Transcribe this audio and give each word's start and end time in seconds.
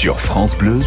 Sur 0.00 0.18
France 0.18 0.56
Bleu, 0.56 0.80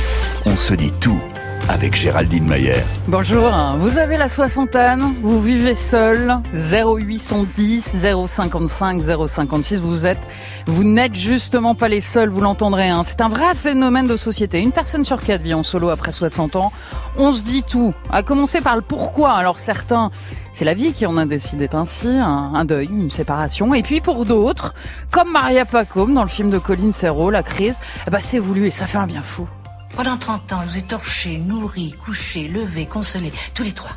on 0.48 0.56
se 0.56 0.74
dit 0.74 0.92
tout 1.00 1.22
avec 1.70 1.96
Géraldine 1.96 2.48
Mayer. 2.48 2.82
Bonjour, 3.08 3.52
vous 3.78 3.98
avez 3.98 4.18
la 4.18 4.30
soixantaine, 4.30 5.14
vous 5.22 5.42
vivez 5.42 5.76
seul, 5.76 6.40
0810 6.54 8.06
055 8.28 9.02
056, 9.02 9.82
vous 9.82 10.06
êtes, 10.08 10.20
vous 10.68 10.84
n'êtes 10.84 11.16
justement 11.16 11.76
pas 11.76 11.88
les 11.88 12.02
seuls, 12.02 12.30
vous 12.30 12.42
l'entendrez, 12.42 12.90
hein. 12.90 13.04
c'est 13.04 13.22
un 13.22 13.30
vrai 13.30 13.56
phénomène 13.56 14.08
de 14.08 14.18
société. 14.18 14.62
Une 14.62 14.72
personne 14.72 15.04
sur 15.04 15.22
quatre 15.22 15.42
vit 15.42 15.54
en 15.54 15.64
solo 15.64 15.90
après 15.90 16.12
60 16.12 16.56
ans, 16.56 16.72
on 17.18 17.32
se 17.32 17.44
dit 17.44 17.64
tout, 17.64 17.94
à 18.10 18.24
commencer 18.24 18.62
par 18.62 18.76
le 18.76 18.82
pourquoi. 18.82 19.34
Alors 19.34 19.60
certains, 19.60 20.12
c'est 20.52 20.66
la 20.66 20.74
vie 20.74 20.92
qui 20.94 21.06
en 21.06 21.18
a 21.18 21.26
décidé 21.26 21.70
ainsi, 21.74 22.10
un, 22.10 22.66
deuil, 22.66 22.88
une 22.88 23.12
séparation. 23.12 23.74
Et 23.74 23.82
puis 23.82 24.02
pour 24.02 24.26
d'autres, 24.26 24.74
comme 25.12 25.32
Maria 25.32 25.66
Pacôme 25.66 26.14
dans 26.14 26.24
le 26.24 26.30
film 26.30 26.50
de 26.50 26.58
Colin 26.60 26.92
Serrault, 26.92 27.30
La 27.30 27.44
crise, 27.44 27.78
eh 28.08 28.12
ben 28.12 28.20
c'est 28.22 28.40
voulu 28.40 28.68
et 28.68 28.72
ça 28.72 28.86
fait 28.86 28.98
un 28.98 29.08
bien 29.08 29.22
fou. 29.22 29.48
Pendant 29.96 30.18
30 30.18 30.54
ans, 30.54 30.64
je 30.64 30.70
vous 30.70 30.78
ai 30.80 30.82
torché, 30.82 31.38
nourri, 31.38 31.92
couché, 31.92 32.48
levé, 32.48 32.88
consolé, 32.88 33.32
tous 33.54 33.62
les 33.62 33.74
trois. 33.74 33.92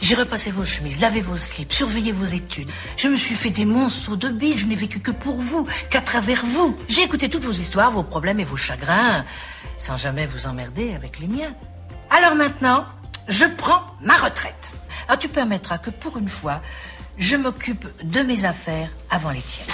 J'ai 0.00 0.14
repassé 0.14 0.50
vos 0.50 0.64
chemises, 0.64 1.00
lavé 1.00 1.22
vos 1.22 1.38
slips, 1.38 1.72
surveillé 1.72 2.12
vos 2.12 2.26
études. 2.26 2.70
Je 2.98 3.08
me 3.08 3.16
suis 3.16 3.34
fait 3.34 3.50
des 3.50 3.64
monstres 3.64 4.14
de 4.14 4.28
billes, 4.28 4.58
je 4.58 4.66
n'ai 4.66 4.74
vécu 4.74 5.00
que 5.00 5.10
pour 5.10 5.36
vous, 5.36 5.66
qu'à 5.88 6.02
travers 6.02 6.44
vous. 6.44 6.76
J'ai 6.88 7.02
écouté 7.02 7.30
toutes 7.30 7.44
vos 7.44 7.52
histoires, 7.52 7.90
vos 7.90 8.02
problèmes 8.02 8.40
et 8.40 8.44
vos 8.44 8.56
chagrins, 8.56 9.24
sans 9.78 9.96
jamais 9.96 10.26
vous 10.26 10.46
emmerder 10.46 10.94
avec 10.94 11.18
les 11.18 11.26
miens. 11.26 11.54
Alors 12.10 12.34
maintenant, 12.34 12.84
je 13.26 13.46
prends 13.46 13.86
ma 14.02 14.18
retraite. 14.18 14.70
Ah, 15.08 15.16
tu 15.16 15.28
permettras 15.28 15.78
que 15.78 15.88
pour 15.88 16.18
une 16.18 16.28
fois, 16.28 16.60
je 17.16 17.36
m'occupe 17.36 17.86
de 18.04 18.20
mes 18.20 18.44
affaires 18.44 18.90
avant 19.10 19.30
les 19.30 19.40
tiennes. 19.40 19.66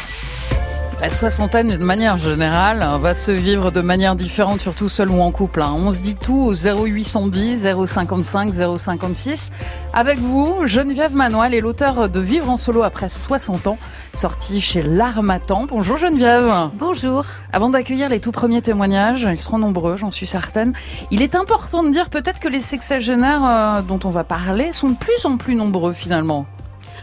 La 1.00 1.10
soixantaine, 1.10 1.76
de 1.76 1.84
manière 1.84 2.16
générale, 2.16 2.86
va 2.98 3.14
se 3.14 3.30
vivre 3.30 3.70
de 3.70 3.80
manière 3.80 4.14
différente, 4.14 4.60
surtout 4.60 4.88
seul 4.88 5.10
ou 5.10 5.20
en 5.20 5.30
couple. 5.32 5.60
Hein. 5.60 5.74
On 5.76 5.90
se 5.90 6.00
dit 6.00 6.14
tout 6.14 6.34
au 6.34 6.54
0810 6.54 7.68
055 7.86 8.52
056. 8.78 9.51
Avec 9.92 10.18
vous, 10.18 10.66
Geneviève 10.66 11.14
Manoil 11.14 11.52
est 11.52 11.60
l'auteur 11.60 12.09
de 12.09 12.20
Vivre 12.20 12.48
en 12.48 12.56
solo 12.56 12.82
après 12.82 13.09
60 13.09 13.66
ans, 13.66 13.78
sorti 14.14 14.60
chez 14.60 14.82
L'Armatan. 14.82 15.66
Bonjour 15.68 15.96
Geneviève. 15.96 16.70
Bonjour. 16.78 17.24
Avant 17.52 17.70
d'accueillir 17.70 18.08
les 18.08 18.20
tout 18.20 18.32
premiers 18.32 18.62
témoignages, 18.62 19.29
ils 19.30 19.40
seront 19.40 19.58
nombreux, 19.58 19.96
j'en 19.96 20.10
suis 20.10 20.26
certaine. 20.26 20.73
Il 21.10 21.23
est 21.23 21.34
important 21.34 21.82
de 21.82 21.90
dire 21.90 22.08
peut-être 22.08 22.40
que 22.40 22.48
les 22.48 22.60
sexagénaires 22.60 23.45
euh, 23.45 23.82
dont 23.82 24.01
on 24.04 24.10
va 24.10 24.24
parler 24.24 24.73
sont 24.73 24.90
de 24.90 24.96
plus 24.96 25.26
en 25.26 25.36
plus 25.36 25.54
nombreux 25.54 25.92
finalement. 25.92 26.46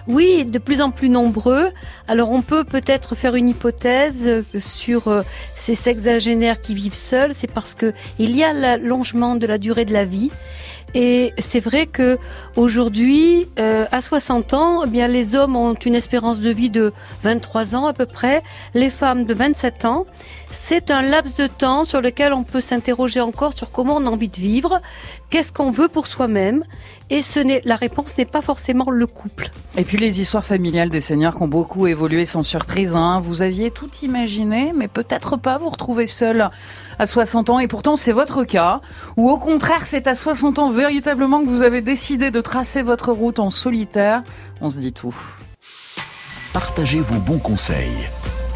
Oui, 0.08 0.46
de 0.46 0.58
plus 0.58 0.82
en 0.82 0.92
plus 0.92 1.10
nombreux. 1.10 1.70
Alors 2.08 2.32
on 2.32 2.42
peut 2.42 2.64
peut-être 2.64 3.16
faire 3.16 3.36
une 3.36 3.50
hypothèse 3.50 4.44
sur 4.60 5.08
euh, 5.08 5.22
ces 5.56 5.76
sexagénaires 5.76 6.62
qui 6.62 6.74
vivent 6.74 6.94
seuls, 6.94 7.34
c'est 7.34 7.52
parce 7.52 7.76
que 7.76 7.94
il 8.20 8.36
y 8.36 8.44
a 8.44 8.54
l'allongement 8.54 9.36
de 9.36 9.46
la 9.48 9.58
durée 9.58 9.86
de 9.86 9.94
la 9.94 10.06
vie. 10.06 10.32
Et 10.94 11.34
c'est 11.38 11.62
vrai 11.62 11.86
que 11.86 12.18
aujourd'hui, 12.56 13.48
euh, 13.60 13.86
à 13.92 14.02
60 14.02 14.54
ans, 14.54 14.84
eh 14.86 14.88
bien 14.88 15.08
les 15.08 15.36
hommes 15.36 15.56
ont 15.56 15.74
une 15.74 15.96
espérance 15.96 16.40
de 16.40 16.50
vie 16.50 16.70
de 16.70 16.92
23 17.24 17.76
ans 17.76 17.86
à 17.86 17.94
peu 17.94 18.06
près, 18.06 18.44
les 18.74 18.90
femmes 18.90 19.24
de 19.26 19.34
27 19.34 19.86
ans. 19.86 20.06
C'est 20.54 20.92
un 20.92 21.02
laps 21.02 21.38
de 21.38 21.48
temps 21.48 21.86
sur 21.86 22.02
lequel 22.02 22.34
on 22.34 22.44
peut 22.44 22.60
s'interroger 22.60 23.22
encore 23.22 23.58
sur 23.58 23.72
comment 23.72 23.96
on 23.96 24.06
a 24.06 24.10
envie 24.10 24.28
de 24.28 24.36
vivre, 24.36 24.82
qu'est-ce 25.30 25.54
qu'on 25.54 25.72
veut 25.72 25.88
pour 25.88 26.08
soi-même, 26.08 26.66
et 27.10 27.22
ce 27.22 27.40
n'est 27.40 27.62
la 27.64 27.78
réponse 27.78 28.18
n'est 28.18 28.26
pas 28.26 28.42
forcément 28.42 28.90
le 28.92 29.08
couple. 29.08 29.50
Et 29.78 29.84
puis 29.84 29.98
les 29.98 30.20
histoires 30.20 30.44
familiales 30.44 30.90
des 30.90 31.00
seigneurs 31.00 31.38
qui 31.38 31.44
ont 31.44 31.48
beaucoup 31.48 31.88
évolué 31.88 32.26
sont 32.26 32.44
surprises. 32.44 32.96
Hein. 32.96 33.20
Vous 33.22 33.42
aviez 33.42 33.72
tout 33.72 33.90
imaginé, 34.02 34.74
mais 34.76 34.90
peut-être 34.90 35.38
pas 35.38 35.58
vous 35.58 35.70
retrouver 35.70 36.06
seul 36.06 36.50
à 37.00 37.06
60 37.06 37.50
ans, 37.50 37.60
et 37.60 37.70
pourtant 37.70 37.96
c'est 37.96 38.12
votre 38.12 38.44
cas, 38.44 38.82
ou 39.16 39.30
au 39.30 39.38
contraire 39.38 39.86
c'est 39.86 40.06
à 40.06 40.16
60 40.16 40.60
ans 40.60 40.70
véritablement 40.70 41.42
que 41.44 41.50
vous 41.50 41.62
avez 41.62 41.82
décidé 41.82 42.30
de 42.30 42.42
tracer 42.42 42.82
votre 42.82 43.14
route 43.14 43.40
en 43.40 43.52
solitaire. 43.52 44.24
On 44.60 44.70
se 44.70 44.80
dit 44.80 44.94
tout. 44.94 45.16
Partagez 46.52 47.00
vos 47.00 47.20
bons 47.20 47.40
conseils 47.40 48.10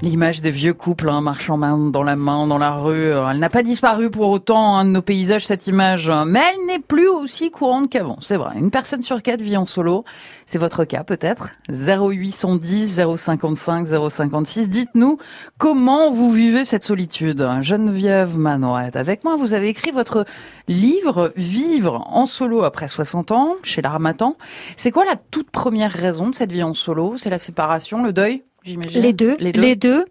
L'image 0.00 0.42
des 0.42 0.52
vieux 0.52 0.74
couples 0.74 1.08
hein, 1.08 1.20
marchant 1.20 1.56
main 1.56 1.76
dans 1.76 2.04
la 2.04 2.14
main 2.14 2.46
dans 2.46 2.58
la 2.58 2.70
rue, 2.70 2.94
euh, 2.94 3.28
elle 3.28 3.40
n'a 3.40 3.50
pas 3.50 3.64
disparu 3.64 4.10
pour 4.10 4.28
autant 4.28 4.76
hein, 4.76 4.84
de 4.84 4.90
nos 4.90 5.02
paysages 5.02 5.44
cette 5.44 5.66
image, 5.66 6.08
mais 6.24 6.40
elle 6.40 6.66
n'est 6.66 6.78
plus 6.78 7.08
aussi 7.08 7.50
courante 7.50 7.90
qu'avant. 7.90 8.16
C'est 8.20 8.36
vrai. 8.36 8.52
Une 8.56 8.70
personne 8.70 9.02
sur 9.02 9.20
quatre 9.22 9.40
vit 9.40 9.56
en 9.56 9.66
solo. 9.66 10.04
C'est 10.46 10.58
votre 10.58 10.84
cas 10.84 11.02
peut-être 11.02 11.50
0810 11.68 13.00
055 13.16 13.88
056. 14.08 14.70
Dites-nous 14.70 15.18
comment 15.58 16.10
vous 16.10 16.30
vivez 16.30 16.64
cette 16.64 16.84
solitude. 16.84 17.44
Geneviève 17.60 18.38
Manoret 18.38 18.96
avec 18.96 19.24
moi. 19.24 19.34
Vous 19.34 19.52
avez 19.52 19.66
écrit 19.66 19.90
votre 19.90 20.24
livre 20.68 21.32
Vivre 21.34 22.04
en 22.06 22.24
solo 22.24 22.62
après 22.62 22.86
60 22.86 23.32
ans 23.32 23.56
chez 23.64 23.82
l'Armatan. 23.82 24.36
C'est 24.76 24.92
quoi 24.92 25.04
la 25.04 25.16
toute 25.16 25.50
première 25.50 25.90
raison 25.90 26.28
de 26.30 26.36
cette 26.36 26.52
vie 26.52 26.62
en 26.62 26.74
solo? 26.74 27.16
C'est 27.16 27.30
la 27.30 27.38
séparation, 27.38 28.04
le 28.04 28.12
deuil? 28.12 28.44
Les 28.76 29.12
deux, 29.12 29.36
les 29.38 29.76
deux, 29.76 30.04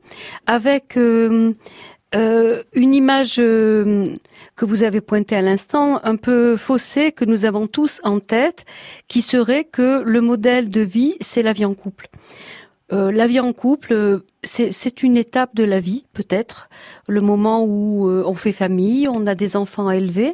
avec 0.45 0.97
euh, 0.97 1.53
euh, 2.15 2.63
une 2.73 2.93
image 2.93 3.35
euh, 3.39 4.07
que 4.55 4.65
vous 4.65 4.83
avez 4.83 5.01
pointée 5.01 5.35
à 5.35 5.41
l'instant, 5.41 5.99
un 6.03 6.15
peu 6.15 6.57
faussée, 6.57 7.11
que 7.11 7.25
nous 7.25 7.45
avons 7.45 7.67
tous 7.67 7.99
en 8.03 8.19
tête, 8.19 8.65
qui 9.07 9.21
serait 9.21 9.63
que 9.65 10.03
le 10.03 10.21
modèle 10.21 10.69
de 10.69 10.81
vie, 10.81 11.15
c'est 11.21 11.43
la 11.43 11.53
vie 11.53 11.65
en 11.65 11.73
couple. 11.73 12.07
la 12.89 13.27
vie 13.27 13.39
en 13.39 13.53
couple, 13.53 14.21
c'est 14.43 15.03
une 15.03 15.17
étape 15.17 15.53
de 15.53 15.63
la 15.63 15.79
vie, 15.79 16.05
peut-être, 16.13 16.69
le 17.07 17.21
moment 17.21 17.63
où 17.63 18.09
on 18.09 18.33
fait 18.33 18.53
famille, 18.53 19.07
on 19.09 19.27
a 19.27 19.35
des 19.35 19.55
enfants 19.55 19.87
à 19.87 19.95
élever. 19.95 20.33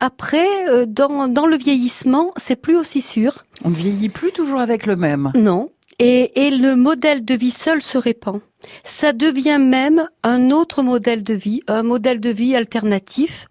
Après, 0.00 0.46
dans, 0.86 1.28
dans 1.28 1.46
le 1.46 1.56
vieillissement, 1.56 2.30
c'est 2.36 2.56
plus 2.56 2.76
aussi 2.76 3.00
sûr. 3.00 3.44
On 3.64 3.70
ne 3.70 3.74
vieillit 3.74 4.08
plus 4.08 4.32
toujours 4.32 4.60
avec 4.60 4.86
le 4.86 4.96
même. 4.96 5.32
Non, 5.34 5.70
et, 5.98 6.50
le 6.50 6.74
modèle 6.76 7.24
de 7.24 7.34
vie 7.34 7.50
seul 7.50 7.82
se 7.82 7.98
répand. 7.98 8.40
Ça 8.84 9.12
devient 9.12 9.58
même 9.60 10.08
un 10.22 10.50
autre 10.50 10.82
modèle 10.82 11.22
de 11.22 11.34
vie, 11.34 11.60
un 11.66 11.82
modèle 11.82 12.20
de 12.20 12.30
vie 12.30 12.56
alternatif 12.56 13.46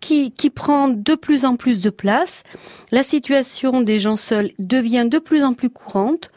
qui, 0.00 0.32
qui 0.32 0.50
prend 0.50 0.88
de 0.88 1.14
plus 1.14 1.44
en 1.44 1.56
plus 1.56 1.80
de 1.80 1.90
place. 1.90 2.42
La 2.92 3.02
situation 3.02 3.80
des 3.82 4.00
gens 4.00 4.16
seuls 4.16 4.52
devient 4.58 5.06
de 5.08 5.18
plus 5.18 5.44
en 5.44 5.54
plus 5.54 5.70
courante. 5.70 6.30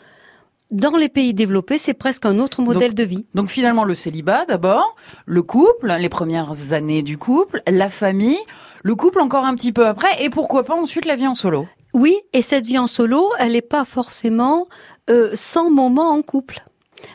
Dans 0.72 0.96
les 0.96 1.10
pays 1.10 1.34
développés, 1.34 1.80
c'est 1.80 1.96
presque 1.96 2.28
un 2.28 2.38
autre 2.38 2.62
modèle 2.62 2.94
de 2.94 3.04
vie. 3.04 3.26
Donc 3.34 3.50
finalement, 3.50 3.86
le 3.86 3.96
célibat 3.96 4.46
d'abord, 4.46 4.96
le 5.26 5.42
couple, 5.42 5.92
les 6.00 6.10
premières 6.10 6.74
années 6.74 7.02
du 7.02 7.18
couple, 7.18 7.64
la 7.68 7.90
famille, 7.90 8.38
le 8.84 8.94
couple 8.94 9.20
encore 9.20 9.46
un 9.46 9.56
petit 9.56 9.72
peu 9.72 9.88
après, 9.88 10.24
et 10.24 10.30
pourquoi 10.30 10.64
pas 10.64 10.76
ensuite 10.76 11.06
la 11.06 11.16
vie 11.16 11.26
en 11.26 11.34
solo? 11.34 11.66
Oui, 11.96 12.16
et 12.34 12.44
cette 12.44 12.68
vie 12.68 12.78
en 12.78 12.86
solo, 12.86 13.32
elle 13.40 13.54
n'est 13.54 13.62
pas 13.64 13.84
forcément 13.84 14.68
euh, 15.10 15.32
sans 15.34 15.70
moment 15.70 16.10
en 16.12 16.22
couple. 16.22 16.64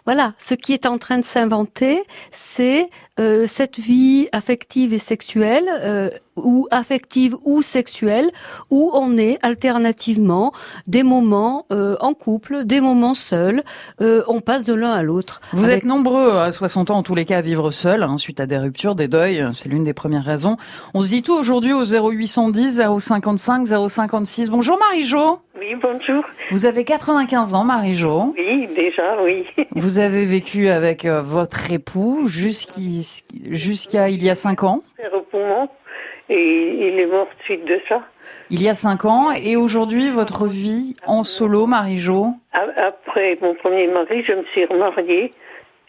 Voilà, 0.07 0.35
ce 0.39 0.55
qui 0.55 0.73
est 0.73 0.87
en 0.87 0.99
train 0.99 1.19
de 1.19 1.25
s'inventer, 1.25 2.03
c'est 2.31 2.89
euh, 3.21 3.45
cette 3.47 3.79
vie 3.79 4.29
affective 4.33 4.93
et 4.93 4.99
sexuelle, 4.99 5.69
euh, 5.69 6.11
ou 6.35 6.67
affective 6.73 7.37
ou 7.45 7.63
sexuelle, 7.63 8.29
où 8.71 8.91
on 8.93 9.17
est 9.17 9.39
alternativement 9.43 10.53
des 10.89 11.05
moments 11.05 11.65
euh, 11.71 11.95
en 12.01 12.13
couple, 12.13 12.65
des 12.65 12.81
moments 12.81 13.15
seuls, 13.15 13.63
on 14.01 14.41
passe 14.41 14.65
de 14.65 14.75
l'un 14.75 14.91
à 14.91 15.05
l'autre. 15.05 15.41
Vous 15.53 15.71
êtes 15.71 15.85
nombreux 15.85 16.39
à 16.39 16.51
60 16.51 16.91
ans 16.91 16.97
en 16.97 17.03
tous 17.05 17.15
les 17.15 17.25
cas 17.25 17.39
à 17.39 17.41
vivre 17.41 17.71
seul, 17.71 18.03
hein, 18.03 18.19
suite 18.19 18.41
à 18.41 18.47
des 18.47 18.59
ruptures, 18.59 18.97
des 18.97 19.07
deuils, 19.07 19.47
c'est 19.55 19.69
l'une 19.69 19.85
des 19.85 19.95
premières 19.95 20.25
raisons. 20.25 20.57
On 20.93 21.01
se 21.01 21.11
dit 21.11 21.23
tout 21.23 21.35
aujourd'hui 21.35 21.73
au 21.73 21.85
0810 21.85 22.83
055 22.99 23.89
056. 23.89 24.51
Bonjour 24.51 24.77
Marie-Jo. 24.79 25.39
Oui, 25.57 25.77
bonjour. 25.81 26.25
Vous 26.51 26.67
avez 26.67 26.85
95 26.85 27.55
ans, 27.55 27.65
Marie-Jo. 27.65 28.35
Oui, 28.37 28.69
déjà, 28.75 29.23
oui. 29.23 29.47
Vous 29.77 30.01
avez 30.01 30.27
vécu 30.27 30.69
avec 30.69 31.07
votre 31.07 31.71
époux 31.71 32.27
jusqu'à 32.27 33.04
jusqu'à 33.51 34.09
il 34.09 34.23
y 34.23 34.31
a 34.31 34.35
cinq 34.35 34.63
ans. 34.63 34.83
et 36.29 36.89
il 36.89 36.99
est 36.99 37.07
mort 37.07 37.29
suite 37.45 37.65
de 37.65 37.81
ça. 37.89 38.03
Il 38.51 38.63
y 38.63 38.69
a 38.69 38.75
cinq 38.75 39.05
ans 39.05 39.31
et 39.33 39.57
aujourd'hui 39.57 40.11
votre 40.11 40.47
vie 40.47 40.97
en 41.07 41.25
solo, 41.25 41.67
Marie-Jo. 41.67 42.29
Après 42.53 43.39
mon 43.41 43.55
premier 43.55 43.87
mari, 43.87 44.25
je 44.27 44.33
me 44.33 44.45
suis 44.53 44.65
remariée 44.65 45.33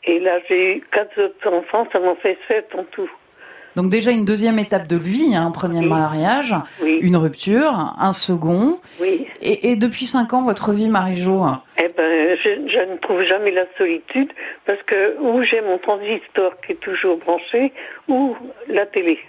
et 0.03 0.19
là 0.19 0.39
j'ai 0.47 0.77
eu 0.77 0.83
quatre 0.91 1.21
autres 1.21 1.53
enfants, 1.53 1.87
ça 1.91 1.99
m'en 1.99 2.15
fait 2.15 2.37
sept 2.47 2.73
en 2.75 2.83
tout. 2.85 3.09
Donc 3.75 3.89
déjà 3.89 4.11
une 4.11 4.25
deuxième 4.25 4.57
étape 4.59 4.87
de 4.87 4.97
vie, 4.97 5.35
hein, 5.35 5.47
un 5.47 5.51
premier 5.51 5.81
mariage, 5.85 6.55
une 6.83 7.17
rupture, 7.17 7.93
un 7.97 8.13
second. 8.13 8.79
Oui. 9.01 9.27
Et, 9.41 9.75
depuis 9.75 10.05
cinq 10.05 10.33
ans, 10.33 10.43
votre 10.43 10.71
vie, 10.71 10.87
Marie-Jo 10.87 11.43
Eh 11.77 11.89
ben, 11.95 12.37
je, 12.43 12.91
ne 12.91 12.97
trouve 12.97 13.23
jamais 13.23 13.51
la 13.51 13.65
solitude 13.77 14.31
parce 14.65 14.81
que 14.83 15.19
où 15.19 15.43
j'ai 15.43 15.61
mon 15.61 15.77
transistor 15.77 16.53
qui 16.65 16.73
est 16.73 16.79
toujours 16.79 17.17
branché 17.17 17.73
ou 18.07 18.35
la 18.69 18.85
télé. 18.85 19.19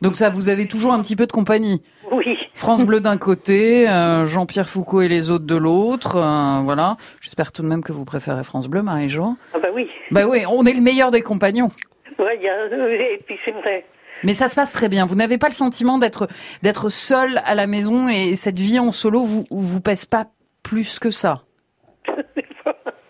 Donc 0.00 0.14
ça, 0.16 0.30
vous 0.30 0.48
avez 0.48 0.66
toujours 0.66 0.92
un 0.92 1.02
petit 1.02 1.16
peu 1.16 1.26
de 1.26 1.32
compagnie. 1.32 1.82
Oui. 2.12 2.38
France 2.54 2.84
Bleu 2.84 3.00
d'un 3.00 3.16
côté, 3.18 3.88
euh, 3.88 4.26
Jean-Pierre 4.26 4.68
Foucault 4.68 5.02
et 5.02 5.08
les 5.08 5.30
autres 5.30 5.44
de 5.44 5.56
l'autre. 5.56 6.16
euh, 6.16 6.60
voilà. 6.62 6.96
J'espère 7.20 7.52
tout 7.52 7.62
de 7.62 7.66
même 7.66 7.82
que 7.82 7.92
vous 7.92 8.04
préférez 8.04 8.44
France 8.44 8.68
Bleu, 8.68 8.82
Marie-Jo. 8.82 9.34
Ah 9.54 9.58
bah 9.58 9.68
oui. 9.74 9.88
Bah 10.12 10.26
oui, 10.28 10.44
on 10.50 10.64
est 10.64 10.72
le 10.72 10.80
meilleur 10.80 11.10
des 11.10 11.20
compagnons. 11.20 11.70
Ouais. 12.18 12.38
Et 12.42 13.22
puis 13.24 13.38
c'est 13.44 13.52
vrai. 13.52 13.84
Mais 14.24 14.34
ça 14.34 14.48
se 14.48 14.54
passe 14.54 14.72
très 14.72 14.88
bien. 14.88 15.06
Vous 15.06 15.14
n'avez 15.14 15.38
pas 15.38 15.48
le 15.48 15.54
sentiment 15.54 15.98
d'être 15.98 16.28
d'être 16.62 16.88
seul 16.88 17.40
à 17.44 17.54
la 17.54 17.66
maison 17.66 18.08
et 18.08 18.34
cette 18.34 18.58
vie 18.58 18.78
en 18.78 18.92
solo 18.92 19.22
vous 19.22 19.44
vous 19.50 19.80
pèse 19.80 20.04
pas 20.04 20.26
plus 20.62 20.98
que 20.98 21.10
ça? 21.10 21.44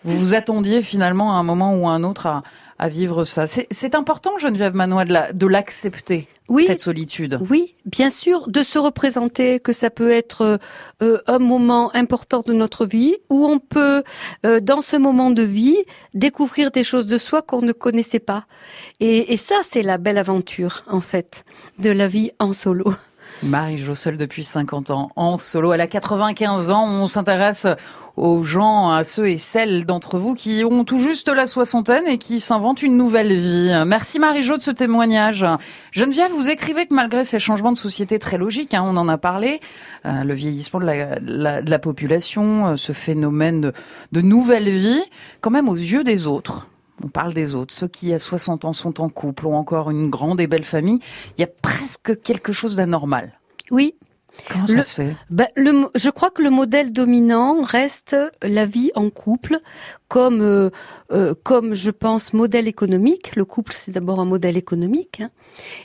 Vous 0.05 0.15
vous 0.15 0.33
attendiez 0.33 0.81
finalement 0.81 1.33
à 1.35 1.39
un 1.39 1.43
moment 1.43 1.75
ou 1.75 1.87
à 1.87 1.91
un 1.91 2.03
autre 2.03 2.25
à, 2.27 2.43
à 2.77 2.87
vivre 2.87 3.25
ça. 3.25 3.45
C'est 3.47 3.95
important, 3.95 4.37
Geneviève 4.37 4.73
Manois, 4.73 5.03
de 5.03 5.11
la- 5.11 5.33
de 5.33 5.45
l'accepter, 5.45 6.27
Oui. 6.47 6.63
cette 6.65 6.79
solitude. 6.79 7.37
Oui, 7.49 7.75
bien 7.85 8.09
sûr, 8.09 8.47
de 8.47 8.63
se 8.63 8.79
représenter 8.79 9.59
que 9.59 9.73
ça 9.73 9.89
peut 9.89 10.11
être 10.11 10.57
euh, 11.01 11.17
un 11.27 11.39
moment 11.39 11.93
important 11.93 12.41
de 12.45 12.53
notre 12.53 12.85
vie 12.85 13.17
où 13.29 13.45
on 13.45 13.59
peut, 13.59 14.03
euh, 14.45 14.61
dans 14.61 14.79
ce 14.81 14.95
moment 14.95 15.31
de 15.31 15.43
vie, 15.43 15.77
découvrir 16.13 16.71
des 16.71 16.85
choses 16.85 17.05
de 17.05 17.17
soi 17.17 17.41
qu'on 17.41 17.61
ne 17.61 17.73
connaissait 17.73 18.19
pas. 18.19 18.45
Et, 19.01 19.33
et 19.33 19.37
ça, 19.37 19.55
c'est 19.63 19.83
la 19.83 19.97
belle 19.97 20.17
aventure, 20.17 20.83
en 20.89 21.01
fait, 21.01 21.43
de 21.79 21.89
la 21.91 22.07
vie 22.07 22.31
en 22.39 22.53
solo. 22.53 22.93
Marie 23.43 23.77
Jossel 23.77 24.17
depuis 24.17 24.43
50 24.43 24.89
ans 24.89 25.11
en 25.15 25.37
solo. 25.37 25.71
Elle 25.73 25.81
a 25.81 25.87
95 25.87 26.71
ans. 26.71 26.85
On 26.85 27.07
s'intéresse 27.07 27.67
aux 28.17 28.43
gens, 28.43 28.91
à 28.91 29.03
ceux 29.03 29.29
et 29.29 29.37
celles 29.37 29.85
d'entre 29.85 30.17
vous 30.17 30.33
qui 30.33 30.63
ont 30.69 30.83
tout 30.83 30.99
juste 30.99 31.29
la 31.29 31.47
soixantaine 31.47 32.05
et 32.07 32.17
qui 32.17 32.39
s'inventent 32.39 32.81
une 32.81 32.97
nouvelle 32.97 33.33
vie. 33.33 33.71
Merci 33.85 34.19
Marie-Jo 34.19 34.57
de 34.57 34.61
ce 34.61 34.71
témoignage. 34.71 35.45
Geneviève, 35.91 36.31
vous 36.31 36.49
écrivez 36.49 36.85
que 36.85 36.93
malgré 36.93 37.23
ces 37.23 37.39
changements 37.39 37.71
de 37.71 37.77
société 37.77 38.19
très 38.19 38.37
logiques, 38.37 38.73
hein, 38.73 38.83
on 38.85 38.97
en 38.97 39.07
a 39.07 39.17
parlé, 39.17 39.61
euh, 40.05 40.23
le 40.23 40.33
vieillissement 40.33 40.81
de 40.81 40.85
la, 40.85 41.79
population, 41.79 42.67
euh, 42.67 42.75
ce 42.75 42.91
phénomène 42.91 43.71
de 44.11 44.21
nouvelle 44.21 44.69
vie, 44.69 45.01
quand 45.39 45.51
même 45.51 45.69
aux 45.69 45.75
yeux 45.75 46.03
des 46.03 46.27
autres. 46.27 46.67
On 47.03 47.07
parle 47.07 47.33
des 47.33 47.55
autres, 47.55 47.73
ceux 47.73 47.87
qui 47.87 48.13
à 48.13 48.19
60 48.19 48.65
ans 48.65 48.73
sont 48.73 48.99
en 49.01 49.09
couple, 49.09 49.47
ont 49.47 49.55
encore 49.55 49.89
une 49.89 50.09
grande 50.09 50.41
et 50.41 50.47
belle 50.47 50.65
famille. 50.65 50.99
Il 51.37 51.41
y 51.41 51.43
a 51.43 51.47
presque 51.47 52.21
quelque 52.21 52.51
chose 52.51 52.75
d'anormal. 52.75 53.33
Oui, 53.71 53.95
Comment 54.49 54.67
ça 54.67 54.73
Le- 54.73 54.83
se 54.83 54.95
fait? 54.95 55.15
Ben, 55.29 55.47
le, 55.57 55.89
je 55.95 56.09
crois 56.09 56.29
que 56.31 56.41
le 56.41 56.49
modèle 56.49 56.93
dominant 56.93 57.61
reste 57.61 58.15
la 58.41 58.65
vie 58.65 58.89
en 58.95 59.09
couple, 59.09 59.59
comme 60.07 60.41
euh, 60.41 60.69
euh, 61.11 61.33
comme 61.43 61.73
je 61.73 61.91
pense 61.91 62.33
modèle 62.33 62.67
économique. 62.67 63.35
Le 63.35 63.45
couple 63.45 63.73
c'est 63.73 63.91
d'abord 63.91 64.19
un 64.19 64.25
modèle 64.25 64.57
économique, 64.57 65.21
hein. 65.21 65.29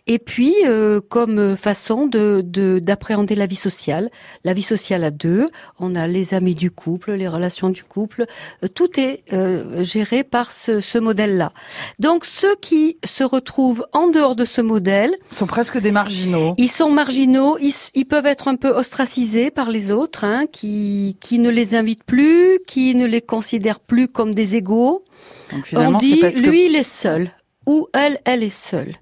et 0.06 0.18
puis 0.18 0.54
euh, 0.66 1.00
comme 1.08 1.56
façon 1.56 2.06
de 2.06 2.42
de- 2.44 2.78
d'appréhender 2.78 3.34
la 3.34 3.46
vie 3.46 3.56
sociale. 3.56 4.10
La 4.44 4.52
vie 4.54 4.62
sociale 4.62 5.04
à 5.04 5.10
deux, 5.10 5.48
on 5.78 5.94
a 5.94 6.06
les 6.06 6.34
amis 6.34 6.54
du 6.54 6.70
couple, 6.70 7.12
les 7.12 7.28
relations 7.28 7.70
du 7.70 7.84
couple, 7.84 8.26
euh, 8.62 8.68
tout 8.68 8.98
est 9.00 9.22
euh, 9.32 9.82
géré 9.84 10.24
par 10.24 10.52
ce, 10.52 10.80
ce 10.80 10.98
modèle-là. 10.98 11.52
Donc 11.98 12.24
ceux 12.24 12.54
qui 12.60 12.98
se 13.04 13.24
retrouvent 13.24 13.86
en 13.92 14.08
dehors 14.08 14.34
de 14.36 14.44
ce 14.44 14.60
modèle, 14.60 15.14
Ils 15.32 15.36
sont 15.36 15.46
presque 15.46 15.78
des 15.78 15.92
marginaux. 15.92 16.54
ils 16.58 16.70
sont 16.70 16.90
marginaux, 16.90 17.56
ils, 17.60 17.72
ils 17.94 18.04
peuvent 18.04 18.26
être 18.26 18.48
un 18.48 18.56
peu 18.56 18.70
ostracisés 18.70 19.50
par 19.50 19.70
les 19.70 19.90
autres, 19.90 20.24
hein, 20.24 20.44
qui, 20.50 21.16
qui 21.20 21.38
ne 21.38 21.50
les 21.50 21.74
invitent 21.74 22.04
plus, 22.04 22.58
qui 22.66 22.94
ne 22.94 23.06
les 23.06 23.20
considèrent 23.22 23.80
plus 23.80 24.08
comme 24.08 24.34
des 24.34 24.56
égaux. 24.56 25.04
Donc 25.50 25.60
On 25.60 25.62
finalement, 25.62 25.98
dit, 25.98 26.20
parce 26.20 26.40
que 26.40 26.46
lui, 26.48 26.66
il 26.66 26.76
est 26.76 26.82
seul, 26.82 27.30
ou 27.66 27.88
elle, 27.92 28.18
elle 28.24 28.42
est 28.42 28.48
seule. 28.48 28.94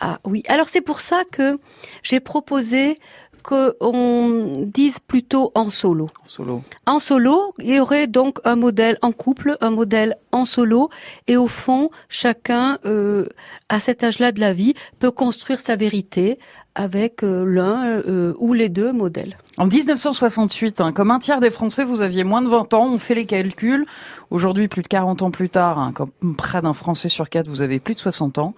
Ah 0.00 0.20
oui, 0.24 0.42
alors 0.48 0.68
c'est 0.68 0.80
pour 0.80 1.00
ça 1.00 1.22
que 1.30 1.58
j'ai 2.02 2.20
proposé 2.20 3.00
qu'on 3.42 4.52
dise 4.56 4.98
plutôt 4.98 5.52
en 5.54 5.70
solo. 5.70 6.08
en 6.24 6.28
solo. 6.28 6.62
En 6.86 6.98
solo, 6.98 7.54
il 7.58 7.74
y 7.74 7.80
aurait 7.80 8.06
donc 8.06 8.38
un 8.44 8.56
modèle 8.56 8.98
en 9.00 9.12
couple, 9.12 9.56
un 9.60 9.70
modèle 9.70 10.16
en 10.32 10.44
solo, 10.44 10.90
et 11.26 11.36
au 11.36 11.48
fond, 11.48 11.90
chacun, 12.08 12.78
euh, 12.84 13.26
à 13.68 13.80
cet 13.80 14.04
âge-là 14.04 14.32
de 14.32 14.40
la 14.40 14.52
vie, 14.52 14.74
peut 14.98 15.10
construire 15.10 15.60
sa 15.60 15.76
vérité 15.76 16.38
avec 16.78 17.22
euh, 17.24 17.44
l'un 17.44 17.84
euh, 17.84 18.32
ou 18.38 18.54
les 18.54 18.68
deux 18.68 18.92
modèles. 18.92 19.36
En 19.58 19.66
1968, 19.66 20.80
hein, 20.80 20.92
comme 20.92 21.10
un 21.10 21.18
tiers 21.18 21.40
des 21.40 21.50
Français, 21.50 21.84
vous 21.84 22.00
aviez 22.00 22.22
moins 22.24 22.40
de 22.40 22.48
20 22.48 22.72
ans. 22.72 22.86
On 22.86 22.98
fait 22.98 23.16
les 23.16 23.26
calculs. 23.26 23.84
Aujourd'hui, 24.30 24.68
plus 24.68 24.82
de 24.82 24.88
40 24.88 25.22
ans 25.22 25.30
plus 25.32 25.50
tard, 25.50 25.78
hein, 25.80 25.92
comme 25.92 26.10
près 26.36 26.62
d'un 26.62 26.72
Français 26.72 27.08
sur 27.08 27.28
quatre, 27.28 27.48
vous 27.48 27.60
avez 27.62 27.80
plus 27.80 27.94
de 27.94 27.98
60 27.98 28.38
ans. 28.38 28.54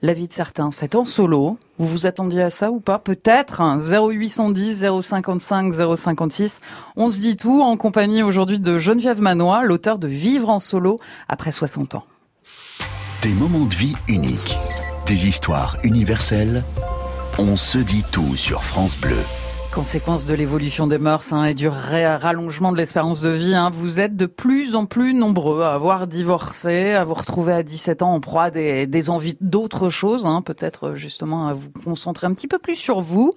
La 0.00 0.14
vie 0.14 0.28
de 0.28 0.32
certains, 0.32 0.70
c'est 0.70 0.94
en 0.94 1.04
solo. 1.04 1.58
Vous 1.76 1.86
vous 1.86 2.06
attendiez 2.06 2.42
à 2.42 2.50
ça 2.50 2.70
ou 2.70 2.80
pas? 2.80 2.98
Peut-être. 2.98 3.60
hein, 3.60 3.78
0810 3.78 4.86
055 5.02 5.74
056. 5.96 6.60
On 6.96 7.08
se 7.10 7.20
dit 7.20 7.36
tout 7.36 7.60
en 7.62 7.76
compagnie 7.76 8.22
aujourd'hui 8.22 8.60
de 8.60 8.78
Geneviève 8.78 9.20
Manois, 9.20 9.64
l'auteur 9.64 9.98
de 9.98 10.08
Vivre 10.08 10.48
en 10.48 10.60
solo 10.60 10.98
après 11.28 11.52
60 11.52 11.96
ans. 11.96 12.04
Des 13.22 13.32
moments 13.32 13.66
de 13.66 13.74
vie 13.74 13.94
uniques, 14.06 14.56
des 15.06 15.26
histoires 15.26 15.76
universelles. 15.82 16.62
On 17.40 17.54
se 17.54 17.78
dit 17.78 18.02
tout 18.10 18.34
sur 18.34 18.64
France 18.64 18.98
Bleu. 18.98 19.14
Conséquence 19.72 20.26
de 20.26 20.34
l'évolution 20.34 20.88
des 20.88 20.98
mœurs 20.98 21.32
hein, 21.32 21.44
et 21.44 21.54
du 21.54 21.68
rallongement 21.68 22.72
de 22.72 22.76
l'espérance 22.76 23.20
de 23.20 23.28
vie, 23.28 23.54
hein, 23.54 23.70
vous 23.72 24.00
êtes 24.00 24.16
de 24.16 24.26
plus 24.26 24.74
en 24.74 24.86
plus 24.86 25.14
nombreux 25.14 25.62
à 25.62 25.74
avoir 25.74 26.08
divorcé, 26.08 26.94
à 26.94 27.04
vous 27.04 27.14
retrouver 27.14 27.52
à 27.52 27.62
17 27.62 28.02
ans 28.02 28.12
en 28.14 28.18
proie 28.18 28.50
des, 28.50 29.10
envies 29.10 29.36
d'autres 29.40 29.88
choses, 29.88 30.26
hein, 30.26 30.42
peut-être 30.42 30.94
justement 30.94 31.46
à 31.46 31.52
vous 31.52 31.70
concentrer 31.84 32.26
un 32.26 32.34
petit 32.34 32.48
peu 32.48 32.58
plus 32.58 32.74
sur 32.74 33.00
vous. 33.00 33.30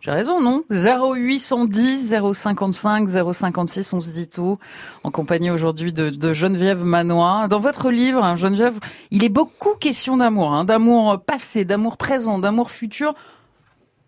J'ai 0.00 0.12
raison, 0.12 0.40
non? 0.40 0.62
0810 0.70 2.14
055 2.32 3.08
056, 3.32 3.92
on 3.92 4.00
se 4.00 4.12
dit 4.12 4.28
tout. 4.30 4.58
En 5.04 5.10
compagnie 5.10 5.50
aujourd'hui 5.50 5.92
de, 5.92 6.32
Geneviève 6.32 6.84
Manois. 6.84 7.48
Dans 7.48 7.60
votre 7.60 7.90
livre, 7.90 8.24
hein, 8.24 8.36
Geneviève, 8.36 8.78
il 9.10 9.24
est 9.24 9.28
beaucoup 9.28 9.74
question 9.74 10.16
d'amour, 10.16 10.54
hein, 10.54 10.64
d'amour 10.64 11.20
passé, 11.20 11.66
d'amour 11.66 11.98
présent, 11.98 12.38
d'amour 12.38 12.70
futur. 12.70 13.14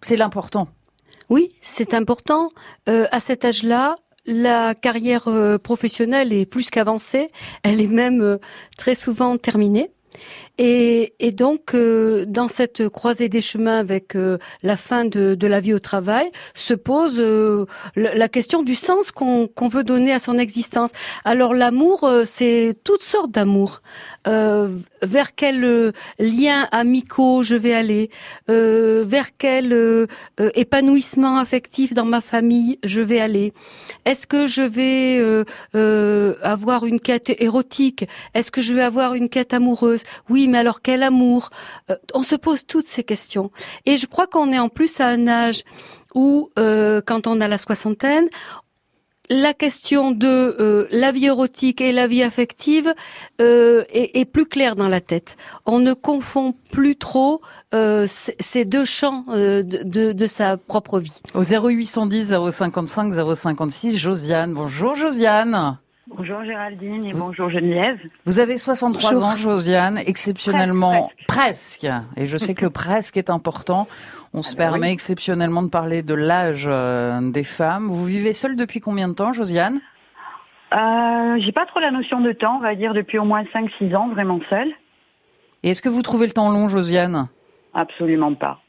C'est 0.04 0.16
l'important. 0.16 0.68
Oui, 1.30 1.54
c'est 1.62 1.94
important. 1.94 2.50
Euh, 2.90 3.06
à 3.10 3.20
cet 3.20 3.46
âge-là, 3.46 3.94
la 4.26 4.74
carrière 4.74 5.28
euh, 5.28 5.56
professionnelle 5.56 6.30
est 6.30 6.44
plus 6.44 6.68
qu'avancée. 6.68 7.30
Elle 7.62 7.80
est 7.80 7.86
même 7.86 8.20
euh, 8.20 8.36
très 8.76 8.96
souvent 8.96 9.38
terminée. 9.38 9.90
Et, 10.58 11.14
et 11.18 11.32
donc, 11.32 11.74
euh, 11.74 12.24
dans 12.26 12.46
cette 12.46 12.88
croisée 12.88 13.28
des 13.28 13.40
chemins 13.40 13.78
avec 13.78 14.14
euh, 14.14 14.38
la 14.62 14.76
fin 14.76 15.04
de, 15.04 15.34
de 15.34 15.46
la 15.48 15.58
vie 15.58 15.74
au 15.74 15.80
travail, 15.80 16.30
se 16.54 16.74
pose 16.74 17.16
euh, 17.18 17.66
la, 17.96 18.28
question 18.28 18.62
du 18.62 18.76
sens 18.76 19.10
qu'on 19.10 19.68
veut 19.68 19.82
donner 19.82 20.12
à 20.12 20.20
son 20.20 20.38
existence. 20.38 20.90
Alors, 21.24 21.54
l'amour, 21.54 22.04
euh, 22.04 22.22
c'est 22.24 22.76
toutes 22.84 23.02
sortes 23.02 23.32
d'amour. 23.32 23.80
Euh, 24.28 24.68
vers 25.02 25.34
quel 25.34 25.64
euh, 25.64 25.92
lien 26.20 26.68
amicaux 26.70 27.42
je 27.42 27.56
vais 27.56 27.74
aller? 27.74 28.10
Vers 28.46 29.36
quel 29.36 30.06
épanouissement 30.54 31.38
affectif 31.38 31.94
dans 31.94 32.04
ma 32.04 32.20
famille 32.20 32.78
je 32.84 33.00
vais 33.00 33.20
aller? 33.20 33.52
Est-ce 34.04 34.26
que 34.26 34.46
je 34.46 34.62
vais 34.62 35.44
avoir 36.42 36.84
une 36.84 37.00
quête 37.00 37.30
érotique? 37.40 38.06
Est-ce 38.34 38.50
que 38.50 38.62
je 38.62 38.72
vais 38.74 38.82
avoir 38.82 39.14
une 39.14 39.28
quête 39.28 39.52
amoureuse? 39.52 40.02
Oui, 40.28 40.43
mais 40.48 40.58
alors 40.58 40.82
quel 40.82 41.02
amour? 41.02 41.50
Euh, 41.90 41.96
On 42.14 42.22
se 42.22 42.34
pose 42.34 42.66
toutes 42.66 42.86
ces 42.86 43.04
questions. 43.04 43.50
Et 43.86 43.96
je 43.96 44.06
crois 44.06 44.26
qu'on 44.26 44.52
est 44.52 44.58
en 44.58 44.68
plus 44.68 45.00
à 45.00 45.06
un 45.06 45.28
âge 45.28 45.62
où, 46.14 46.50
euh, 46.58 47.00
quand 47.04 47.26
on 47.26 47.40
a 47.40 47.48
la 47.48 47.58
soixantaine, 47.58 48.26
la 49.30 49.54
question 49.54 50.10
de 50.10 50.26
euh, 50.28 50.86
la 50.90 51.10
vie 51.10 51.26
érotique 51.26 51.80
et 51.80 51.92
la 51.92 52.06
vie 52.06 52.22
affective 52.22 52.94
est, 53.38 54.30
plus 54.30 54.44
claire 54.44 54.74
dans 54.74 54.88
la 54.88 55.00
tête. 55.00 55.36
On 55.64 55.78
ne 55.78 55.94
confond 55.94 56.54
plus 56.70 56.96
trop 56.96 57.40
ces 57.72 58.64
deux 58.66 58.84
champs 58.84 59.24
de, 59.28 60.12
de 60.12 60.26
sa 60.26 60.58
propre 60.58 60.98
vie. 60.98 61.20
Au 61.32 61.42
0810 61.42 62.34
055 62.50 63.34
056, 63.34 63.96
Josiane. 63.96 64.52
Bonjour 64.52 64.94
Josiane. 64.94 65.78
Bonjour 66.06 66.44
Géraldine 66.44 67.06
et 67.06 67.12
bonjour 67.14 67.48
Geneviève. 67.48 67.98
Vous 68.26 68.38
avez 68.38 68.58
63 68.58 69.10
Bonjour. 69.12 69.24
ans, 69.26 69.36
Josiane, 69.36 69.98
exceptionnellement 69.98 71.10
Presque, 71.26 71.80
presque. 71.80 71.86
Et 72.18 72.26
je 72.26 72.36
sais 72.36 72.54
que 72.54 72.64
le 72.66 72.70
presque 72.84 73.16
est 73.16 73.30
important. 73.30 73.88
On 74.34 74.42
se 74.42 74.54
bah 74.54 74.64
permet 74.64 74.88
oui. 74.88 74.92
exceptionnellement 74.92 75.62
de 75.62 75.68
parler 75.68 76.02
de 76.02 76.12
l'âge 76.14 76.66
euh, 76.70 77.30
des 77.30 77.44
femmes. 77.44 77.88
Vous 77.88 78.04
vivez 78.04 78.34
seule 78.34 78.54
depuis 78.54 78.80
combien 78.80 79.08
de 79.08 79.14
temps, 79.14 79.32
Josiane? 79.32 79.80
Euh, 80.74 81.36
J'ai 81.40 81.52
pas 81.52 81.64
trop 81.64 81.80
la 81.80 81.90
notion 81.90 82.20
de 82.20 82.32
temps, 82.32 82.56
on 82.58 82.60
va 82.60 82.74
dire 82.74 82.92
depuis 82.92 83.18
au 83.18 83.24
moins 83.24 83.42
5-6 83.44 83.96
ans, 83.96 84.08
vraiment 84.08 84.40
seule. 84.50 84.72
Et 85.62 85.70
est-ce 85.70 85.80
que 85.80 85.88
vous 85.88 86.02
trouvez 86.02 86.26
le 86.26 86.32
temps 86.32 86.50
long, 86.50 86.68
Josiane? 86.68 87.28
Absolument 87.72 88.34
pas. 88.34 88.60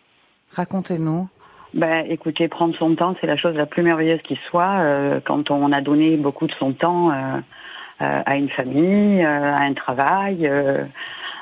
Racontez-nous. 0.54 1.28
Ben, 1.76 2.06
écoutez, 2.10 2.48
prendre 2.48 2.74
son 2.78 2.96
temps, 2.96 3.18
c'est 3.20 3.28
la 3.28 3.36
chose 3.36 3.54
la 3.54 3.66
plus 3.66 3.84
merveilleuse 3.84 4.22
qui 4.24 4.40
soit 4.50 4.80
euh, 4.80 5.20
quand 5.20 5.52
on 5.52 5.74
a 5.74 5.82
donné 5.82 6.16
beaucoup 6.16 6.48
de 6.48 6.54
son 6.54 6.72
temps 6.72 7.12
euh, 7.12 7.16
euh, 8.02 8.22
à 8.26 8.38
une 8.38 8.48
famille, 8.50 9.22
à 9.22 9.58
un 9.58 9.74
travail, 9.74 10.48
à, 10.48 10.86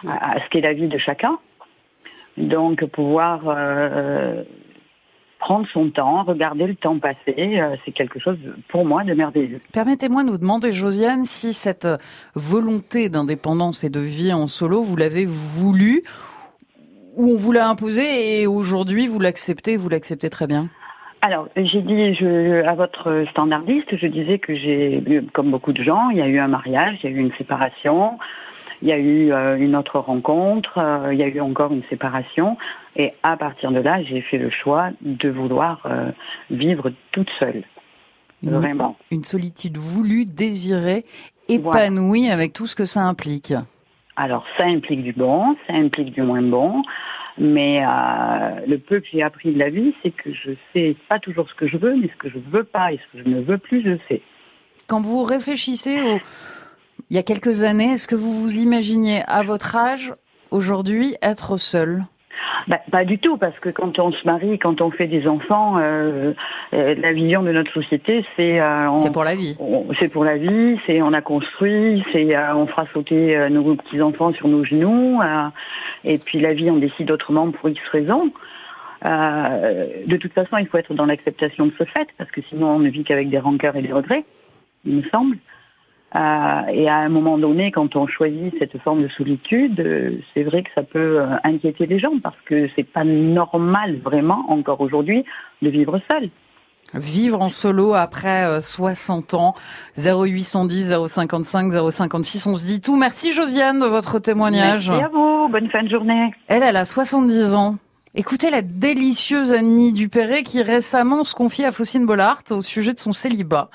à 0.08 0.40
ce 0.44 0.50
qu'est 0.50 0.62
la 0.62 0.74
vie 0.74 0.88
de 0.88 0.98
chacun. 0.98 1.38
Donc 2.36 2.84
pouvoir 2.86 3.42
prendre 5.38 5.68
son 5.72 5.90
temps, 5.92 6.24
regarder 6.24 6.66
le 6.66 6.74
temps 6.74 6.98
passer, 6.98 7.62
c'est 7.86 7.92
quelque 7.92 8.20
chose 8.20 8.38
pour 8.70 8.86
moi 8.86 9.04
de 9.04 9.14
merveilleux. 9.14 9.62
Permettez-moi 9.72 10.24
de 10.24 10.32
vous 10.32 10.40
demander, 10.40 10.72
Josiane, 10.72 11.26
si 11.26 11.54
cette 11.54 11.88
volonté 12.34 13.10
d'indépendance 13.10 13.84
et 13.84 13.92
de 13.92 14.00
vie 14.00 14.34
en 14.34 14.48
solo, 14.48 14.82
vous 14.82 14.96
l'avez 14.96 15.26
voulu 15.26 16.02
ou 17.16 17.32
on 17.32 17.38
vous 17.38 17.52
l'a 17.52 17.70
imposé 17.70 18.42
et 18.42 18.48
aujourd'hui 18.48 19.08
vous 19.08 19.20
l'acceptez, 19.20 19.78
vous 19.78 19.90
l'acceptez 19.90 20.30
très 20.30 20.48
bien 20.48 20.70
alors, 21.26 21.48
j'ai 21.56 21.82
dit 21.82 22.14
je, 22.16 22.66
à 22.66 22.76
votre 22.76 23.24
standardiste, 23.32 23.96
je 23.96 24.08
disais 24.08 24.40
que 24.40 24.54
j'ai, 24.56 25.02
comme 25.32 25.52
beaucoup 25.52 25.72
de 25.72 25.82
gens, 25.82 26.10
il 26.10 26.18
y 26.18 26.22
a 26.22 26.28
eu 26.28 26.38
un 26.38 26.50
mariage, 26.50 26.98
il 27.02 27.10
y 27.10 27.14
a 27.14 27.16
eu 27.16 27.20
une 27.22 27.32
séparation, 27.38 28.20
il 28.82 28.90
y 28.90 28.92
a 28.92 28.98
eu 28.98 29.32
euh, 29.32 29.56
une 29.58 29.78
autre 29.78 30.00
rencontre, 30.00 30.80
euh, 30.80 31.14
il 31.14 31.20
y 31.20 31.24
a 31.24 31.28
eu 31.30 31.40
encore 31.40 31.72
une 31.72 31.84
séparation. 31.90 32.58
Et 32.98 33.14
à 33.24 33.38
partir 33.38 33.72
de 33.72 33.80
là, 33.80 34.04
j'ai 34.04 34.20
fait 34.20 34.38
le 34.38 34.50
choix 34.50 34.90
de 35.02 35.30
vouloir 35.30 35.80
euh, 35.86 36.12
vivre 36.52 36.92
toute 37.14 37.30
seule. 37.40 37.64
Vraiment. 38.44 38.98
Une 39.10 39.24
solitude 39.24 39.78
voulue, 39.78 40.26
désirée, 40.26 41.06
épanouie 41.48 42.30
avec 42.30 42.52
tout 42.52 42.68
ce 42.68 42.76
que 42.76 42.84
ça 42.84 43.04
implique. 43.04 43.54
Alors, 44.16 44.46
ça 44.58 44.66
implique 44.66 45.04
du 45.04 45.14
bon, 45.14 45.56
ça 45.68 45.74
implique 45.74 46.14
du 46.14 46.22
moins 46.22 46.42
bon. 46.42 46.84
Mais 47.38 47.82
le 48.68 48.78
peu 48.78 49.00
que 49.00 49.08
j'ai 49.12 49.24
appris 49.24 49.54
de 49.54 49.60
la 49.60 49.70
vie, 49.70 49.96
c'est 50.04 50.12
que 50.12 50.32
je 50.32 50.52
sais 50.72 50.96
pas 51.10 51.18
toujours 51.18 51.50
ce 51.50 51.56
que 51.56 51.68
je 51.68 51.78
veux, 51.78 51.96
mais 51.96 52.08
ce 52.08 52.18
que 52.18 52.30
je 52.30 52.38
veux 52.52 52.64
pas 52.64 52.94
et 52.94 52.98
ce 52.98 53.18
que 53.18 53.24
je 53.24 53.30
ne 53.30 53.42
veux 53.42 53.58
plus, 53.58 53.82
je 53.84 53.98
sais. 54.08 54.22
Quand 54.86 55.02
vous 55.02 55.24
réfléchissez 55.24 56.00
au, 56.02 56.20
il 57.10 57.16
y 57.16 57.20
a 57.20 57.24
quelques 57.24 57.64
années, 57.64 57.94
est-ce 57.94 58.08
que 58.08 58.16
vous 58.16 58.32
vous 58.40 58.56
imaginiez 58.56 59.22
à 59.28 59.42
votre 59.44 59.76
âge, 59.76 60.14
aujourd'hui, 60.52 61.16
être 61.22 61.58
seul? 61.58 62.04
Bah, 62.68 62.80
pas 62.92 63.04
du 63.04 63.20
tout, 63.20 63.38
parce 63.38 63.58
que 63.60 63.70
quand 63.70 64.00
on 64.00 64.12
se 64.12 64.26
marie, 64.26 64.58
quand 64.58 64.82
on 64.82 64.92
fait 64.92 65.08
des 65.08 65.28
enfants, 65.28 65.78
euh, 65.78 66.34
euh, 66.74 66.96
la 66.98 67.14
vision 67.14 67.44
de 67.44 67.52
notre 67.52 67.72
société, 67.74 68.26
c'est 68.36 68.60
euh, 68.62 69.00
c'est 69.00 69.12
pour 69.12 69.24
la 69.24 69.36
vie. 69.36 69.58
C'est 70.00 70.08
pour 70.08 70.24
la 70.24 70.38
vie, 70.38 70.80
c'est 70.86 71.02
on 71.02 71.14
a 71.14 71.22
construit, 71.22 72.04
c'est 72.12 72.38
on 72.38 72.68
fera 72.68 72.86
sauter 72.94 73.50
nos 73.50 73.76
petits 73.76 74.02
enfants 74.02 74.34
sur 74.34 74.48
nos 74.48 74.64
genoux, 74.64 75.20
et 76.04 76.18
puis 76.18 76.40
la 76.40 76.54
vie 76.54 76.72
on 76.72 76.78
décide 76.78 77.12
autrement 77.12 77.52
pour 77.52 77.70
X 77.70 77.82
raisons. 77.92 78.32
de 79.04 80.18
toute 80.18 80.34
façon, 80.34 80.58
il 80.58 80.68
faut 80.68 80.78
être 80.78 80.94
dans 80.94 81.06
l'acceptation 81.06 81.66
de 81.66 81.74
ce 81.78 81.84
fait, 81.84 82.08
parce 82.18 82.32
que 82.32 82.42
sinon 82.50 82.76
on 82.76 82.80
ne 82.80 82.90
vit 82.90 83.04
qu'avec 83.04 83.30
des 83.30 83.40
rancœurs 83.40 83.76
et 83.76 83.82
des 83.82 83.94
regrets, 83.94 84.24
il 84.86 84.98
me 84.98 85.04
semble. 85.10 85.38
Euh, 86.16 86.62
et 86.72 86.88
à 86.88 86.98
un 86.98 87.10
moment 87.10 87.38
donné, 87.38 87.72
quand 87.72 87.96
on 87.96 88.06
choisit 88.06 88.54
cette 88.60 88.78
forme 88.82 89.02
de 89.04 89.08
solitude, 89.08 89.80
euh, 89.80 90.12
c'est 90.34 90.44
vrai 90.44 90.62
que 90.62 90.70
ça 90.76 90.84
peut 90.84 91.20
euh, 91.20 91.36
inquiéter 91.44 91.88
les 91.88 91.98
gens 91.98 92.20
parce 92.22 92.38
que 92.46 92.70
c'est 92.76 92.84
pas 92.84 93.04
normal 93.04 93.98
vraiment 93.98 94.46
encore 94.50 94.82
aujourd'hui 94.82 95.26
de 95.62 95.70
vivre 95.70 96.00
seul. 96.10 96.30
Vivre 96.94 97.42
en 97.42 97.50
solo 97.50 97.96
après 97.96 98.62
60 98.62 99.34
ans, 99.34 99.56
0810 99.98 100.94
055 101.08 101.72
056, 101.90 102.46
on 102.46 102.54
se 102.54 102.66
dit 102.66 102.82
tout. 102.82 102.96
Merci 102.96 103.32
Josiane 103.32 103.80
de 103.80 103.88
votre 103.88 104.20
témoignage. 104.20 104.90
Merci 104.90 105.06
à 105.06 105.08
vous, 105.08 105.48
bonne 105.50 105.70
fin 105.70 105.82
de 105.82 105.90
journée. 105.90 106.32
Elle, 106.48 106.62
elle 106.62 106.78
a 106.78 106.86
70 106.86 107.56
ans. 107.56 107.78
Écoutez 108.14 108.52
la 108.52 108.62
délicieuse 108.62 109.54
Annie 109.54 109.92
Dupéré 109.92 110.44
qui 110.44 110.62
récemment 110.62 111.24
se 111.24 111.34
confie 111.34 111.66
à 111.66 111.72
Faucine 111.72 112.06
Bollard 112.06 112.44
au 112.52 112.62
sujet 112.62 112.94
de 112.94 113.00
son 113.00 113.12
célibat 113.12 113.72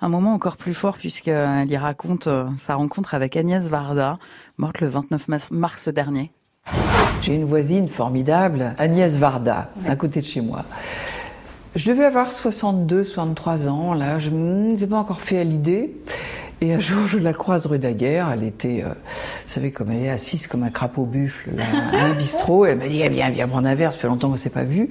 un 0.00 0.08
moment 0.08 0.32
encore 0.32 0.56
plus 0.56 0.74
fort 0.74 0.96
puisqu'elle 0.96 1.70
y 1.70 1.76
raconte 1.76 2.26
euh, 2.26 2.46
sa 2.56 2.74
rencontre 2.74 3.14
avec 3.14 3.36
Agnès 3.36 3.68
Varda, 3.68 4.18
morte 4.56 4.80
le 4.80 4.86
29 4.86 5.50
mars 5.50 5.88
dernier. 5.88 6.32
J'ai 7.22 7.34
une 7.34 7.44
voisine 7.44 7.88
formidable, 7.88 8.74
Agnès 8.78 9.16
Varda, 9.16 9.70
à 9.86 9.96
côté 9.96 10.20
de 10.20 10.26
chez 10.26 10.40
moi. 10.40 10.64
Je 11.76 11.90
devais 11.90 12.04
avoir 12.04 12.32
62, 12.32 13.04
63 13.04 13.68
ans, 13.68 13.94
là, 13.94 14.18
je 14.18 14.30
ne 14.30 14.70
m'étais 14.72 14.86
pas 14.86 14.96
encore 14.96 15.20
fait 15.20 15.38
à 15.38 15.44
l'idée. 15.44 15.94
Et 16.62 16.74
un 16.74 16.80
jour, 16.80 17.06
je 17.06 17.16
la 17.16 17.32
croise 17.32 17.64
rue 17.64 17.78
Daguerre. 17.78 18.28
Elle 18.30 18.44
était, 18.44 18.82
euh, 18.84 18.88
vous 18.88 19.52
savez, 19.52 19.70
comme 19.70 19.90
elle 19.92 20.02
est 20.02 20.10
assise 20.10 20.46
comme 20.46 20.62
un 20.62 20.68
crapaud 20.68 21.06
buffle 21.06 21.52
à 21.58 22.04
un 22.04 22.14
bistrot. 22.14 22.66
elle 22.66 22.76
m'a 22.76 22.86
dit, 22.86 23.00
eh, 23.02 23.08
viens, 23.08 23.30
viens 23.30 23.48
prendre 23.48 23.66
un 23.66 23.74
verre. 23.74 23.94
Ça 23.94 23.98
fait 23.98 24.08
longtemps 24.08 24.28
qu'on 24.28 24.36
s'est 24.36 24.50
pas 24.50 24.64
vu. 24.64 24.90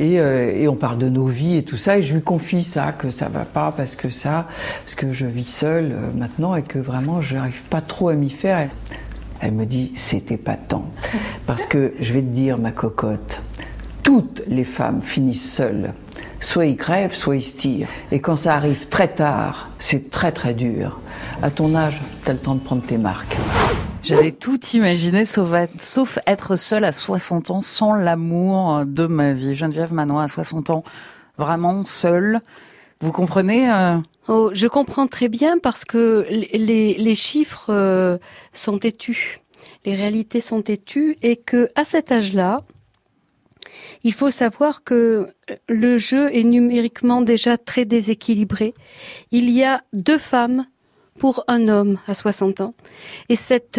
Et, 0.00 0.18
euh, 0.18 0.52
et, 0.52 0.66
on 0.66 0.74
parle 0.74 0.98
de 0.98 1.08
nos 1.08 1.26
vies 1.26 1.58
et 1.58 1.62
tout 1.62 1.76
ça. 1.76 1.98
Et 1.98 2.02
je 2.02 2.14
lui 2.14 2.22
confie 2.22 2.64
ça, 2.64 2.90
que 2.90 3.10
ça 3.10 3.28
va 3.28 3.44
pas 3.44 3.72
parce 3.76 3.94
que 3.94 4.10
ça, 4.10 4.48
parce 4.84 4.96
que 4.96 5.12
je 5.12 5.26
vis 5.26 5.48
seule 5.48 5.92
euh, 5.92 6.10
maintenant 6.16 6.56
et 6.56 6.62
que 6.62 6.80
vraiment, 6.80 7.20
je 7.20 7.36
n'arrive 7.36 7.62
pas 7.70 7.80
trop 7.80 8.08
à 8.08 8.14
m'y 8.14 8.30
faire. 8.30 8.68
Elle 9.40 9.52
me 9.52 9.66
dit, 9.66 9.92
c'était 9.94 10.36
pas 10.36 10.56
temps. 10.56 10.90
Parce 11.46 11.64
que 11.64 11.94
je 12.00 12.12
vais 12.12 12.22
te 12.22 12.26
dire, 12.26 12.58
ma 12.58 12.72
cocotte, 12.72 13.40
toutes 14.02 14.42
les 14.48 14.64
femmes 14.64 15.00
finissent 15.00 15.52
seules 15.52 15.92
soit 16.40 16.66
ils 16.66 16.76
crèvent, 16.76 17.14
soit 17.14 17.36
ils 17.36 17.42
se 17.42 17.56
tirent. 17.56 17.88
Et 18.12 18.20
quand 18.20 18.36
ça 18.36 18.54
arrive 18.54 18.88
très 18.88 19.08
tard, 19.08 19.70
c'est 19.78 20.10
très 20.10 20.32
très 20.32 20.54
dur. 20.54 20.98
À 21.42 21.50
ton 21.50 21.74
âge, 21.74 22.00
tu 22.24 22.30
as 22.30 22.34
le 22.34 22.38
temps 22.38 22.54
de 22.54 22.60
prendre 22.60 22.82
tes 22.82 22.98
marques. 22.98 23.36
J'avais 24.02 24.32
tout 24.32 24.60
imaginé 24.74 25.24
sauf 25.24 26.18
être, 26.26 26.56
seule 26.56 26.84
à 26.84 26.92
60 26.92 27.50
ans 27.50 27.60
sans 27.62 27.94
l'amour 27.94 28.84
de 28.84 29.06
ma 29.06 29.32
vie. 29.32 29.54
Geneviève 29.54 29.94
Manois 29.94 30.24
à 30.24 30.28
60 30.28 30.68
ans, 30.68 30.84
vraiment 31.38 31.86
seule. 31.86 32.40
Vous 33.00 33.12
comprenez 33.12 33.70
euh 33.70 33.96
oh, 34.28 34.50
Je 34.52 34.66
comprends 34.66 35.06
très 35.06 35.28
bien 35.28 35.58
parce 35.58 35.86
que 35.86 36.26
les, 36.28 37.14
chiffres 37.14 37.66
euh, 37.70 38.18
sont 38.52 38.76
têtus, 38.76 39.40
les 39.86 39.94
réalités 39.94 40.42
sont 40.42 40.60
têtues 40.60 41.16
et 41.22 41.36
que 41.36 41.70
à 41.74 41.84
cet 41.84 42.12
âge-là, 42.12 42.60
il 44.02 44.12
faut 44.12 44.30
savoir 44.30 44.84
que 44.84 45.28
le 45.68 45.98
jeu 45.98 46.34
est 46.34 46.44
numériquement 46.44 47.22
déjà 47.22 47.56
très 47.56 47.84
déséquilibré. 47.84 48.74
Il 49.30 49.50
y 49.50 49.64
a 49.64 49.82
deux 49.92 50.18
femmes 50.18 50.66
pour 51.18 51.44
un 51.48 51.68
homme 51.68 51.98
à 52.06 52.14
60 52.14 52.60
ans. 52.60 52.74
Et 53.28 53.36
cet 53.36 53.78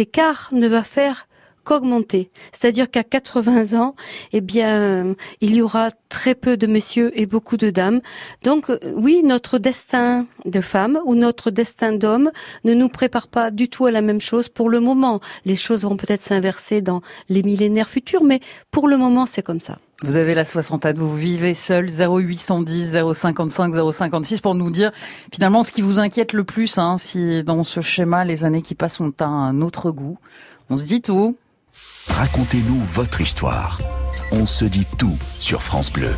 écart 0.00 0.48
ne 0.52 0.68
va 0.68 0.82
faire 0.82 1.26
qu'augmenter. 1.64 2.30
C'est-à-dire 2.52 2.90
qu'à 2.90 3.04
80 3.04 3.78
ans, 3.78 3.94
eh 4.32 4.40
bien, 4.40 5.14
il 5.40 5.54
y 5.54 5.62
aura 5.62 5.90
très 6.08 6.34
peu 6.34 6.56
de 6.56 6.66
messieurs 6.66 7.10
et 7.14 7.26
beaucoup 7.26 7.56
de 7.56 7.70
dames. 7.70 8.00
Donc, 8.42 8.68
euh, 8.68 8.78
oui, 8.96 9.22
notre 9.24 9.58
destin 9.58 10.26
de 10.44 10.60
femme 10.60 10.98
ou 11.04 11.14
notre 11.14 11.50
destin 11.50 11.92
d'homme 11.92 12.30
ne 12.64 12.74
nous 12.74 12.88
prépare 12.88 13.28
pas 13.28 13.50
du 13.50 13.68
tout 13.68 13.86
à 13.86 13.90
la 13.90 14.02
même 14.02 14.20
chose 14.20 14.48
pour 14.48 14.68
le 14.68 14.80
moment. 14.80 15.20
Les 15.44 15.56
choses 15.56 15.84
vont 15.84 15.96
peut-être 15.96 16.22
s'inverser 16.22 16.82
dans 16.82 17.00
les 17.28 17.42
millénaires 17.42 17.88
futurs, 17.88 18.24
mais 18.24 18.40
pour 18.70 18.88
le 18.88 18.96
moment, 18.96 19.26
c'est 19.26 19.42
comme 19.42 19.60
ça. 19.60 19.78
Vous 20.02 20.16
avez 20.16 20.34
la 20.34 20.46
soixantaine, 20.46 20.96
vous 20.96 21.14
vivez 21.14 21.52
seul, 21.52 21.86
0810 21.90 22.96
055 23.12 23.92
056 23.92 24.40
pour 24.40 24.54
nous 24.54 24.70
dire 24.70 24.92
finalement 25.30 25.62
ce 25.62 25.72
qui 25.72 25.82
vous 25.82 25.98
inquiète 25.98 26.32
le 26.32 26.42
plus, 26.42 26.78
hein, 26.78 26.96
si 26.96 27.44
dans 27.44 27.62
ce 27.62 27.82
schéma 27.82 28.24
les 28.24 28.44
années 28.44 28.62
qui 28.62 28.74
passent 28.74 29.00
ont 29.00 29.12
un 29.20 29.60
autre 29.60 29.90
goût. 29.90 30.16
On 30.70 30.76
se 30.78 30.84
dit 30.84 31.02
tout. 31.02 31.36
Racontez-nous 32.20 32.82
votre 32.82 33.22
histoire. 33.22 33.78
On 34.30 34.44
se 34.44 34.66
dit 34.66 34.86
tout 34.98 35.16
sur 35.38 35.62
France 35.62 35.90
Bleu. 35.90 36.10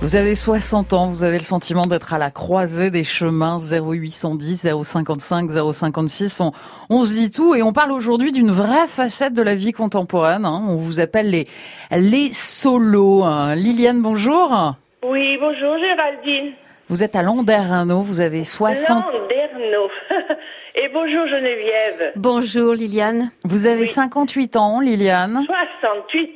Vous 0.00 0.14
avez 0.14 0.36
60 0.36 0.92
ans, 0.92 1.08
vous 1.08 1.24
avez 1.24 1.36
le 1.36 1.42
sentiment 1.42 1.82
d'être 1.82 2.14
à 2.14 2.18
la 2.18 2.30
croisée 2.30 2.92
des 2.92 3.02
chemins 3.02 3.58
0810, 3.58 4.68
055, 4.84 5.50
056. 5.72 6.40
On, 6.42 6.52
on 6.90 7.02
se 7.02 7.12
dit 7.12 7.32
tout 7.32 7.56
et 7.56 7.64
on 7.64 7.72
parle 7.72 7.90
aujourd'hui 7.90 8.30
d'une 8.30 8.52
vraie 8.52 8.86
facette 8.86 9.34
de 9.34 9.42
la 9.42 9.56
vie 9.56 9.72
contemporaine. 9.72 10.44
Hein. 10.44 10.62
On 10.68 10.76
vous 10.76 11.00
appelle 11.00 11.28
les, 11.30 11.48
les 11.90 12.32
solos. 12.32 13.24
Hein. 13.24 13.56
Liliane, 13.56 14.00
bonjour. 14.00 14.76
Oui, 15.02 15.38
bonjour 15.40 15.76
Géraldine. 15.76 16.52
Vous 16.88 17.02
êtes 17.02 17.16
à 17.16 17.22
Landerneau, 17.22 18.00
vous 18.00 18.20
avez 18.20 18.44
60... 18.44 18.88
Landerneau. 19.12 19.90
Et 20.74 20.88
bonjour 20.92 21.26
Geneviève. 21.26 22.12
Bonjour 22.16 22.74
Liliane. 22.74 23.30
Vous 23.44 23.66
avez 23.66 23.86
58 23.86 24.56
ans, 24.56 24.80
Liliane. 24.80 25.44
68. 25.46 26.30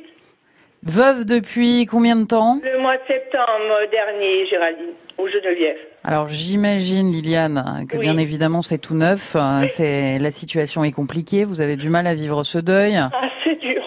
Veuve 0.83 1.25
depuis 1.25 1.85
combien 1.85 2.15
de 2.15 2.25
temps 2.25 2.59
Le 2.63 2.81
mois 2.81 2.97
de 2.97 3.01
septembre 3.07 3.89
dernier, 3.91 4.45
Géraldine, 4.47 4.93
ou 5.17 5.27
Geneviève. 5.27 5.77
Alors 6.03 6.27
j'imagine, 6.27 7.11
Liliane, 7.11 7.85
que 7.87 7.97
bien 7.97 8.17
évidemment 8.17 8.61
c'est 8.61 8.79
tout 8.79 8.95
neuf. 8.95 9.37
C'est 9.67 10.19
la 10.19 10.31
situation 10.31 10.83
est 10.83 10.91
compliquée. 10.91 11.45
Vous 11.45 11.61
avez 11.61 11.77
du 11.77 11.89
mal 11.89 12.07
à 12.07 12.13
vivre 12.13 12.43
ce 12.43 12.57
deuil. 12.57 12.95
Ah, 12.97 13.11
c'est 13.43 13.59
dur. 13.59 13.81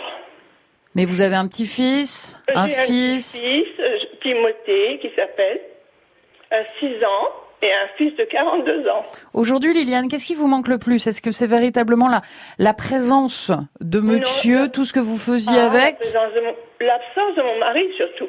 Mais 0.95 1.05
vous 1.05 1.21
avez 1.21 1.35
un 1.35 1.47
petit-fils, 1.47 2.41
un 2.55 2.69
fils. 2.69 3.37
Un 3.37 3.41
fils, 3.41 3.79
euh, 3.81 3.99
Timothée, 4.23 4.99
qui 5.03 5.11
s'appelle, 5.15 5.61
6 6.81 6.87
ans 7.05 7.46
et 7.63 7.73
un 7.73 7.89
fils 7.97 8.15
de 8.17 8.25
42 8.25 8.89
ans. 8.89 9.05
Aujourd'hui, 9.33 9.73
Liliane, 9.73 10.09
qu'est-ce 10.09 10.27
qui 10.27 10.35
vous 10.35 10.47
manque 10.47 10.69
le 10.69 10.79
plus? 10.79 11.07
Est-ce 11.07 11.23
que 11.23 11.31
c'est 11.31 11.47
véritablement 11.47 12.09
la, 12.09 12.21
la 12.59 12.75
présence 12.75 13.51
de 13.81 14.01
monsieur, 14.01 14.69
tout 14.71 14.85
ce 14.85 14.93
que 14.93 15.01
vous 15.01 15.17
faisiez 15.17 15.59
ah, 15.59 15.67
avec? 15.67 15.97
L'absence 16.81 17.35
de, 17.37 17.43
mon 17.43 17.59
mari, 17.59 17.89
surtout. 17.97 18.29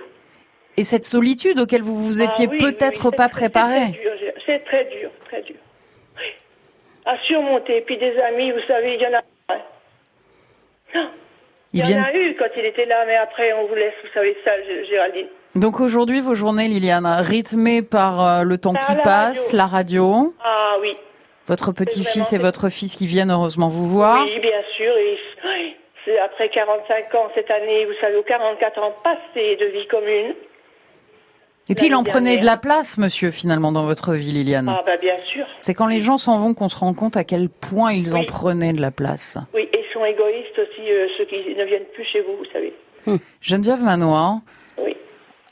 Et 0.77 0.83
cette 0.83 1.05
solitude 1.05 1.59
auquel 1.59 1.81
vous 1.81 1.97
vous 1.97 2.21
ah 2.21 2.25
étiez 2.25 2.47
peut-être 2.47 3.11
pas 3.11 3.29
préparé? 3.29 3.99
C'est 4.45 4.63
très 4.63 4.85
dur, 4.85 5.09
très 5.25 5.41
dur. 5.41 5.57
À 7.05 7.17
surmonter. 7.19 7.81
Puis 7.81 7.97
des 7.97 8.17
amis, 8.19 8.51
vous 8.51 8.65
savez, 8.67 8.95
il 8.95 9.01
y 9.01 9.07
en 9.07 9.17
a. 9.17 9.21
Non. 10.95 11.09
Il 11.73 11.89
y 11.89 11.95
en 11.95 12.03
a 12.03 12.13
eu 12.13 12.35
quand 12.35 12.47
il 12.55 12.65
était 12.65 12.85
là, 12.85 13.03
mais 13.05 13.15
après, 13.15 13.53
on 13.53 13.67
vous 13.67 13.75
laisse, 13.75 13.93
vous 14.01 14.09
savez 14.13 14.37
ça, 14.43 14.51
Géraldine. 14.89 15.27
Donc 15.57 15.79
aujourd'hui, 15.79 16.19
vos 16.19 16.35
journées, 16.35 16.67
Liliane, 16.67 17.07
rythmées 17.07 17.81
par 17.81 18.23
euh, 18.23 18.43
le 18.43 18.57
temps 18.59 18.73
qui 18.73 18.95
passe, 19.03 19.53
la 19.53 19.65
radio. 19.65 20.33
Ah 20.43 20.75
oui. 20.81 20.95
Votre 21.47 21.71
petit-fils 21.71 22.31
et 22.33 22.37
votre 22.37 22.69
fils 22.69 22.95
qui 22.95 23.07
viennent 23.07 23.31
heureusement 23.31 23.67
vous 23.67 23.87
voir. 23.87 24.23
Oui, 24.23 24.39
bien 24.39 24.61
sûr. 24.75 24.95
Et 24.97 25.17
c'est 26.05 26.19
après 26.19 26.49
45 26.49 27.15
ans 27.15 27.29
cette 27.33 27.49
année, 27.49 27.85
vous 27.85 27.93
savez, 27.99 28.17
aux 28.17 28.23
44 28.23 28.83
ans 28.83 28.93
passés 29.03 29.55
de 29.55 29.65
vie 29.65 29.87
commune. 29.87 30.35
Et 31.69 31.75
puis 31.75 31.87
il 31.87 31.95
en 31.95 32.03
prenait 32.03 32.37
de 32.37 32.45
la 32.45 32.55
place, 32.55 32.97
monsieur, 32.97 33.31
finalement, 33.31 33.71
dans 33.71 33.85
votre 33.85 34.13
vie, 34.13 34.31
Liliane. 34.31 34.69
Ah 34.69 34.83
bah 34.85 34.97
bien 34.97 35.17
sûr. 35.33 35.45
C'est 35.59 35.73
quand 35.73 35.87
les 35.87 35.99
gens 35.99 36.17
s'en 36.17 36.37
vont 36.37 36.53
qu'on 36.53 36.69
se 36.69 36.77
rend 36.77 36.93
compte 36.93 37.17
à 37.17 37.23
quel 37.23 37.49
point 37.49 37.91
ils 37.93 38.15
en 38.15 38.23
prenaient 38.23 38.73
de 38.73 38.79
la 38.79 38.91
place. 38.91 39.37
Oui, 39.53 39.67
et 39.73 39.79
ils 39.79 39.93
sont 39.93 40.05
égoïstes 40.05 40.59
aussi, 40.59 40.91
euh, 40.91 41.07
ceux 41.17 41.25
qui 41.25 41.55
ne 41.55 41.65
viennent 41.65 41.89
plus 41.93 42.05
chez 42.05 42.21
vous, 42.21 42.37
vous 42.37 42.49
savez. 42.53 42.73
Hum. 43.07 43.19
Geneviève 43.41 43.83
Manoir. 43.83 44.39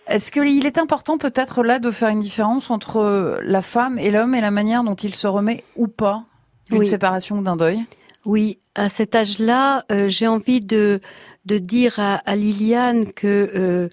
Est-ce 0.07 0.31
qu'il 0.31 0.65
est 0.65 0.77
important 0.77 1.17
peut-être 1.17 1.63
là 1.63 1.79
de 1.79 1.89
faire 1.89 2.09
une 2.09 2.19
différence 2.19 2.69
entre 2.69 3.39
la 3.43 3.61
femme 3.61 3.97
et 3.97 4.11
l'homme 4.11 4.35
et 4.35 4.41
la 4.41 4.51
manière 4.51 4.83
dont 4.83 4.95
il 4.95 5.15
se 5.15 5.27
remet 5.27 5.63
ou 5.75 5.87
pas 5.87 6.23
d'une 6.69 6.83
séparation 6.83 7.39
ou 7.39 7.43
d'un 7.43 7.55
deuil? 7.55 7.85
Oui, 8.25 8.59
à 8.75 8.89
cet 8.89 9.15
âge-là, 9.15 9.83
euh, 9.91 10.09
j'ai 10.09 10.27
envie 10.27 10.59
de, 10.59 10.99
de 11.45 11.57
dire 11.57 11.99
à, 11.99 12.15
à 12.15 12.35
Liliane 12.35 13.13
que 13.13 13.51
euh, 13.55 13.89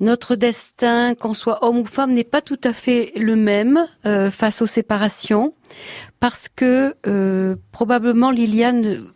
notre 0.00 0.36
destin, 0.36 1.14
qu'on 1.14 1.34
soit 1.34 1.64
homme 1.64 1.78
ou 1.78 1.84
femme, 1.84 2.12
n'est 2.12 2.24
pas 2.24 2.40
tout 2.40 2.60
à 2.62 2.72
fait 2.72 3.12
le 3.16 3.36
même 3.36 3.86
euh, 4.06 4.30
face 4.30 4.62
aux 4.62 4.66
séparations, 4.66 5.54
parce 6.20 6.48
que 6.48 6.94
euh, 7.06 7.56
probablement 7.72 8.30
Liliane, 8.30 9.10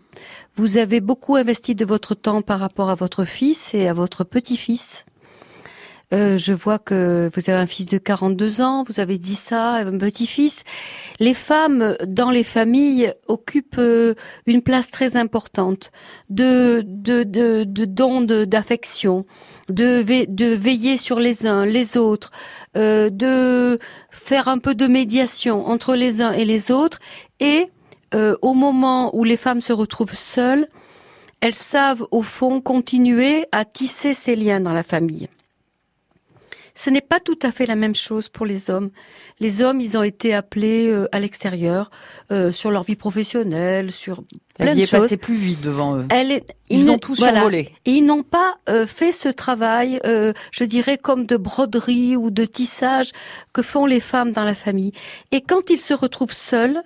vous 0.57 0.76
avez 0.76 1.00
beaucoup 1.00 1.37
investi 1.37 1.75
de 1.75 1.85
votre 1.85 2.14
temps 2.14 2.42
par 2.42 2.59
rapport 2.59 2.90
à 2.90 2.95
votre 2.95 3.25
fils 3.25 3.75
et 3.75 3.88
à 3.88 3.92
votre 3.92 4.25
petit-fils. 4.25 5.04
Euh, 6.12 6.37
je 6.37 6.52
vois 6.52 6.78
que 6.78 7.31
vous 7.35 7.50
avez 7.50 7.59
un 7.59 7.66
fils 7.66 7.87
de 7.87 7.99
42 7.99 8.61
ans, 8.61 8.85
vous 8.87 9.00
avez 9.00 9.19
dit 9.19 9.35
ça, 9.35 9.75
un 9.76 9.97
petit-fils. 9.97 10.62
Les 11.21 11.35
femmes 11.35 11.97
dans 12.07 12.31
les 12.31 12.45
familles 12.45 13.12
occupent 13.28 13.81
une 14.47 14.62
place 14.62 14.90
très 14.90 15.16
importante 15.16 15.90
de 16.28 16.83
dons 17.85 18.21
d'affection, 18.21 19.25
de, 19.69 20.54
veiller 20.54 20.97
sur 20.97 21.19
les 21.19 21.47
uns, 21.47 21.64
les 21.64 21.97
autres, 21.97 22.31
euh, 22.76 23.11
de 23.11 23.78
faire 24.11 24.49
un 24.49 24.59
peu 24.59 24.75
de 24.75 24.87
médiation 24.87 25.66
entre 25.66 25.95
les 25.95 26.21
uns 26.21 26.33
et 26.33 26.45
les 26.45 26.71
autres. 26.71 26.99
Et 27.40 27.71
euh, 28.14 28.37
au 28.42 28.54
moment 28.54 29.14
où 29.16 29.25
les 29.25 29.37
femmes 29.37 29.61
se 29.61 29.73
retrouvent 29.73 30.14
seules, 30.14 30.69
elles 31.40 31.54
savent 31.54 32.07
au 32.11 32.23
fond 32.23 32.61
continuer 32.61 33.47
à 33.50 33.64
tisser 33.64 34.14
ces 34.14 34.37
liens 34.37 34.61
dans 34.61 34.73
la 34.73 34.83
famille. 34.83 35.28
Ce 36.75 36.88
n'est 36.91 37.02
pas 37.02 37.21
tout 37.21 37.38
à 37.43 37.52
fait 37.52 37.67
la 37.67 37.75
même 37.75 37.95
chose 37.95 38.29
pour 38.31 38.47
les 38.47 38.71
hommes. 38.71 38.91
Les 39.41 39.61
hommes, 39.61 39.81
ils 39.81 39.97
ont 39.99 40.02
été 40.02 40.33
appelés 40.33 40.88
euh, 40.88 41.07
à 41.12 41.21
l'extérieur 41.21 41.91
euh, 42.31 42.50
sur 42.50 42.71
leur 42.71 42.83
vie 42.83 42.97
professionnelle, 42.97 43.93
sur 43.93 44.23
la 44.59 44.64
plein 44.64 44.73
vie 44.75 44.79
de 44.79 44.83
est 44.85 44.87
choses. 44.87 45.00
passée 45.00 45.17
plus 45.19 45.35
vite 45.35 45.61
devant 45.61 45.99
eux. 45.99 46.07
Elle 46.11 46.33
est- 46.33 46.47
Ils 46.71 46.91
ont 46.91 46.99
tout 46.99 47.12
voilà. 47.14 47.35
survolé. 47.41 47.73
Et 47.85 47.91
ils 47.93 48.07
n'ont 48.07 48.23
pas 48.23 48.57
euh, 48.71 48.87
fait 48.87 49.12
ce 49.12 49.29
travail, 49.29 50.00
euh, 50.07 50.33
je 50.50 50.64
dirais, 50.64 50.97
comme 50.97 51.26
de 51.26 51.37
broderie 51.37 52.17
ou 52.17 52.31
de 52.31 52.45
tissage 52.47 53.11
que 53.52 53.61
font 53.62 53.85
les 53.85 54.00
femmes 54.00 54.33
dans 54.33 54.45
la 54.45 54.55
famille. 54.55 54.93
Et 55.31 55.43
quand 55.43 55.69
ils 55.69 55.81
se 55.81 55.93
retrouvent 55.95 56.33
seuls, 56.33 56.81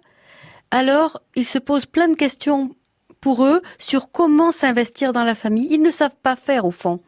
alors 0.73 1.21
ils 1.37 1.45
se 1.47 1.59
posent 1.59 1.87
plein 1.87 2.09
de 2.09 2.16
questions 2.16 2.75
pour 3.20 3.44
eux 3.44 3.62
sur 3.78 4.11
comment 4.11 4.52
s'investir 4.52 5.12
dans 5.12 5.25
la 5.25 5.35
famille. 5.35 5.68
Ils 5.70 5.82
ne 5.82 5.90
savent 5.90 6.16
pas 6.23 6.37
faire 6.37 6.64
au 6.64 6.70
fond. 6.70 7.00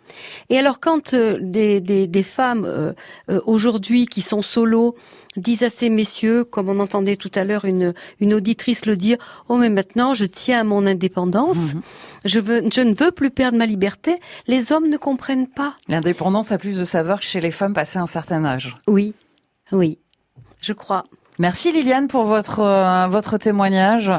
Et 0.48 0.58
alors 0.58 0.80
quand 0.80 1.14
euh, 1.14 1.38
des, 1.40 1.80
des, 1.80 2.06
des 2.06 2.22
femmes 2.22 2.64
euh, 2.64 2.92
euh, 3.30 3.40
aujourd'hui 3.46 4.06
qui 4.06 4.22
sont 4.22 4.42
solo 4.42 4.96
disent 5.36 5.62
à 5.62 5.70
ces 5.70 5.88
messieurs, 5.88 6.44
comme 6.44 6.68
on 6.68 6.80
entendait 6.80 7.16
tout 7.16 7.30
à 7.34 7.44
l'heure 7.44 7.64
une, 7.64 7.94
une 8.20 8.34
auditrice 8.34 8.86
le 8.86 8.96
dire, 8.96 9.18
oh 9.48 9.56
mais 9.56 9.70
maintenant 9.70 10.14
je 10.14 10.24
tiens 10.24 10.60
à 10.60 10.64
mon 10.64 10.86
indépendance, 10.86 11.72
je, 12.24 12.40
veux, 12.40 12.62
je 12.72 12.80
ne 12.80 12.94
veux 12.94 13.12
plus 13.12 13.30
perdre 13.30 13.56
ma 13.56 13.66
liberté, 13.66 14.18
les 14.46 14.72
hommes 14.72 14.88
ne 14.88 14.96
comprennent 14.96 15.46
pas. 15.46 15.74
L'indépendance 15.86 16.50
a 16.50 16.58
plus 16.58 16.78
de 16.78 16.84
saveur 16.84 17.20
que 17.20 17.24
chez 17.24 17.40
les 17.40 17.52
femmes 17.52 17.74
passées 17.74 17.98
un 17.98 18.06
certain 18.06 18.44
âge. 18.44 18.76
Oui, 18.88 19.14
oui, 19.70 19.98
je 20.60 20.72
crois. 20.72 21.04
Merci 21.38 21.70
Liliane 21.70 22.08
pour 22.08 22.24
votre 22.24 22.60
euh, 22.60 23.06
votre 23.06 23.38
témoignage. 23.38 24.10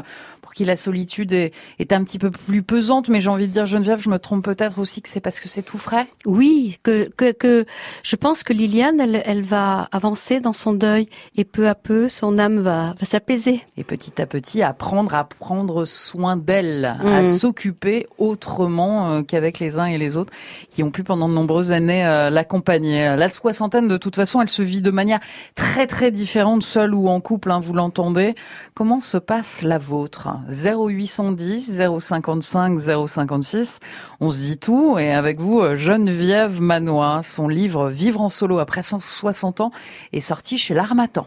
Pour 0.50 0.54
qui 0.56 0.64
la 0.64 0.76
solitude 0.76 1.32
est, 1.32 1.52
est 1.78 1.92
un 1.92 2.02
petit 2.02 2.18
peu 2.18 2.32
plus 2.32 2.64
pesante, 2.64 3.08
mais 3.08 3.20
j'ai 3.20 3.28
envie 3.28 3.46
de 3.46 3.52
dire 3.52 3.66
Geneviève, 3.66 4.00
je 4.02 4.08
me 4.10 4.18
trompe 4.18 4.42
peut-être 4.44 4.80
aussi 4.80 5.00
que 5.00 5.08
c'est 5.08 5.20
parce 5.20 5.38
que 5.38 5.48
c'est 5.48 5.62
tout 5.62 5.78
frais. 5.78 6.08
Oui, 6.26 6.76
que, 6.82 7.08
que, 7.08 7.30
que 7.30 7.66
je 8.02 8.16
pense 8.16 8.42
que 8.42 8.52
Liliane, 8.52 8.98
elle, 8.98 9.22
elle 9.26 9.42
va 9.44 9.82
avancer 9.92 10.40
dans 10.40 10.52
son 10.52 10.72
deuil 10.72 11.06
et 11.36 11.44
peu 11.44 11.68
à 11.68 11.76
peu, 11.76 12.08
son 12.08 12.36
âme 12.40 12.58
va, 12.58 12.94
va 12.98 13.06
s'apaiser. 13.06 13.60
Et 13.76 13.84
petit 13.84 14.20
à 14.20 14.26
petit, 14.26 14.60
apprendre 14.62 15.14
à 15.14 15.22
prendre 15.22 15.84
soin 15.84 16.36
d'elle, 16.36 16.84
à 16.84 17.20
Mhm. 17.20 17.24
s'occuper 17.28 18.08
autrement 18.18 19.12
euh, 19.12 19.22
qu'avec 19.22 19.60
les 19.60 19.78
uns 19.78 19.84
et 19.86 19.98
les 19.98 20.16
autres 20.16 20.32
qui 20.70 20.82
ont 20.82 20.90
pu 20.90 21.04
pendant 21.04 21.28
de 21.28 21.34
nombreuses 21.34 21.70
années 21.70 22.04
euh, 22.04 22.28
l'accompagner. 22.28 23.14
La 23.16 23.28
soixantaine, 23.28 23.86
de 23.86 23.96
toute 23.98 24.16
façon, 24.16 24.40
elle 24.42 24.48
se 24.48 24.62
vit 24.62 24.80
de 24.82 24.90
manière 24.90 25.20
très 25.54 25.86
très 25.86 26.10
différente, 26.10 26.64
seule 26.64 26.92
ou 26.92 27.08
en 27.08 27.20
couple, 27.20 27.52
hein, 27.52 27.60
vous 27.60 27.72
l'entendez. 27.74 28.34
Comment 28.74 29.00
se 29.00 29.16
passe 29.16 29.62
la 29.62 29.78
vôtre? 29.78 30.28
0810 30.48 31.82
055 32.00 32.78
056. 33.06 33.80
On 34.20 34.30
se 34.30 34.38
dit 34.38 34.58
tout 34.58 34.98
et 34.98 35.12
avec 35.12 35.40
vous, 35.40 35.62
Geneviève 35.76 36.60
Manois, 36.60 37.22
son 37.22 37.48
livre 37.48 37.88
Vivre 37.88 38.20
en 38.20 38.30
solo 38.30 38.58
après 38.58 38.82
160 38.82 39.60
ans 39.60 39.72
est 40.12 40.20
sorti 40.20 40.58
chez 40.58 40.74
l'Armatan. 40.74 41.26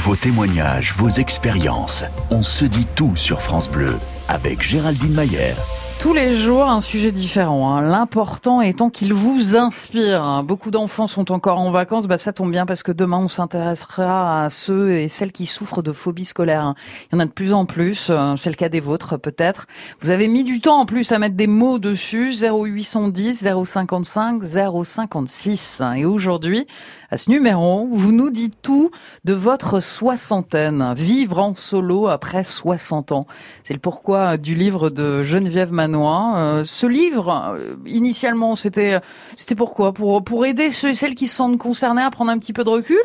Vos 0.00 0.16
témoignages, 0.16 0.92
vos 0.94 1.08
expériences. 1.08 2.04
On 2.30 2.42
se 2.42 2.64
dit 2.64 2.86
tout 2.94 3.16
sur 3.16 3.40
France 3.40 3.70
Bleu 3.70 3.96
avec 4.28 4.62
Géraldine 4.62 5.14
Mayer. 5.14 5.54
Tous 6.00 6.12
les 6.12 6.34
jours, 6.34 6.64
un 6.68 6.82
sujet 6.82 7.12
différent. 7.12 7.74
hein. 7.74 7.80
L'important 7.80 8.60
étant 8.60 8.90
qu'il 8.90 9.14
vous 9.14 9.56
inspire. 9.56 10.42
Beaucoup 10.46 10.70
d'enfants 10.70 11.06
sont 11.06 11.32
encore 11.32 11.58
en 11.58 11.70
vacances. 11.70 12.06
Bah, 12.06 12.18
ça 12.18 12.34
tombe 12.34 12.50
bien 12.50 12.66
parce 12.66 12.82
que 12.82 12.92
demain, 12.92 13.16
on 13.16 13.28
s'intéressera 13.28 14.44
à 14.44 14.50
ceux 14.50 14.92
et 14.98 15.08
celles 15.08 15.32
qui 15.32 15.46
souffrent 15.46 15.82
de 15.82 15.92
phobie 15.92 16.26
scolaire. 16.26 16.62
hein. 16.62 16.74
Il 17.10 17.14
y 17.14 17.16
en 17.16 17.20
a 17.20 17.24
de 17.24 17.30
plus 17.30 17.54
en 17.54 17.64
plus. 17.64 18.08
euh, 18.10 18.36
C'est 18.36 18.50
le 18.50 18.56
cas 18.56 18.68
des 18.68 18.80
vôtres, 18.80 19.16
peut-être. 19.18 19.64
Vous 20.00 20.10
avez 20.10 20.28
mis 20.28 20.44
du 20.44 20.60
temps 20.60 20.76
en 20.78 20.84
plus 20.84 21.10
à 21.10 21.18
mettre 21.18 21.36
des 21.36 21.46
mots 21.46 21.78
dessus. 21.78 22.32
0810 22.42 23.48
055 23.64 24.42
056. 24.84 25.82
Et 25.96 26.04
aujourd'hui, 26.04 26.66
à 27.14 27.16
ce 27.16 27.30
numéro, 27.30 27.86
vous 27.92 28.10
nous 28.10 28.30
dites 28.30 28.60
tout 28.60 28.90
de 29.22 29.34
votre 29.34 29.78
soixantaine. 29.78 30.94
Vivre 30.96 31.38
en 31.38 31.54
solo 31.54 32.08
après 32.08 32.42
60 32.42 33.12
ans. 33.12 33.26
C'est 33.62 33.72
le 33.72 33.78
pourquoi 33.78 34.36
du 34.36 34.56
livre 34.56 34.90
de 34.90 35.22
Geneviève 35.22 35.72
Manois. 35.72 36.34
Euh, 36.36 36.64
ce 36.64 36.88
livre, 36.88 37.54
euh, 37.56 37.76
initialement, 37.86 38.56
c'était 38.56 38.98
c'était 39.36 39.54
pourquoi? 39.54 39.92
Pour 39.92 40.24
pour 40.24 40.44
aider 40.44 40.72
ceux 40.72 40.88
et 40.88 40.94
celles 40.96 41.14
qui 41.14 41.28
se 41.28 41.36
sentent 41.36 41.56
concernés 41.56 42.02
à 42.02 42.10
prendre 42.10 42.32
un 42.32 42.38
petit 42.40 42.52
peu 42.52 42.64
de 42.64 42.70
recul? 42.70 42.98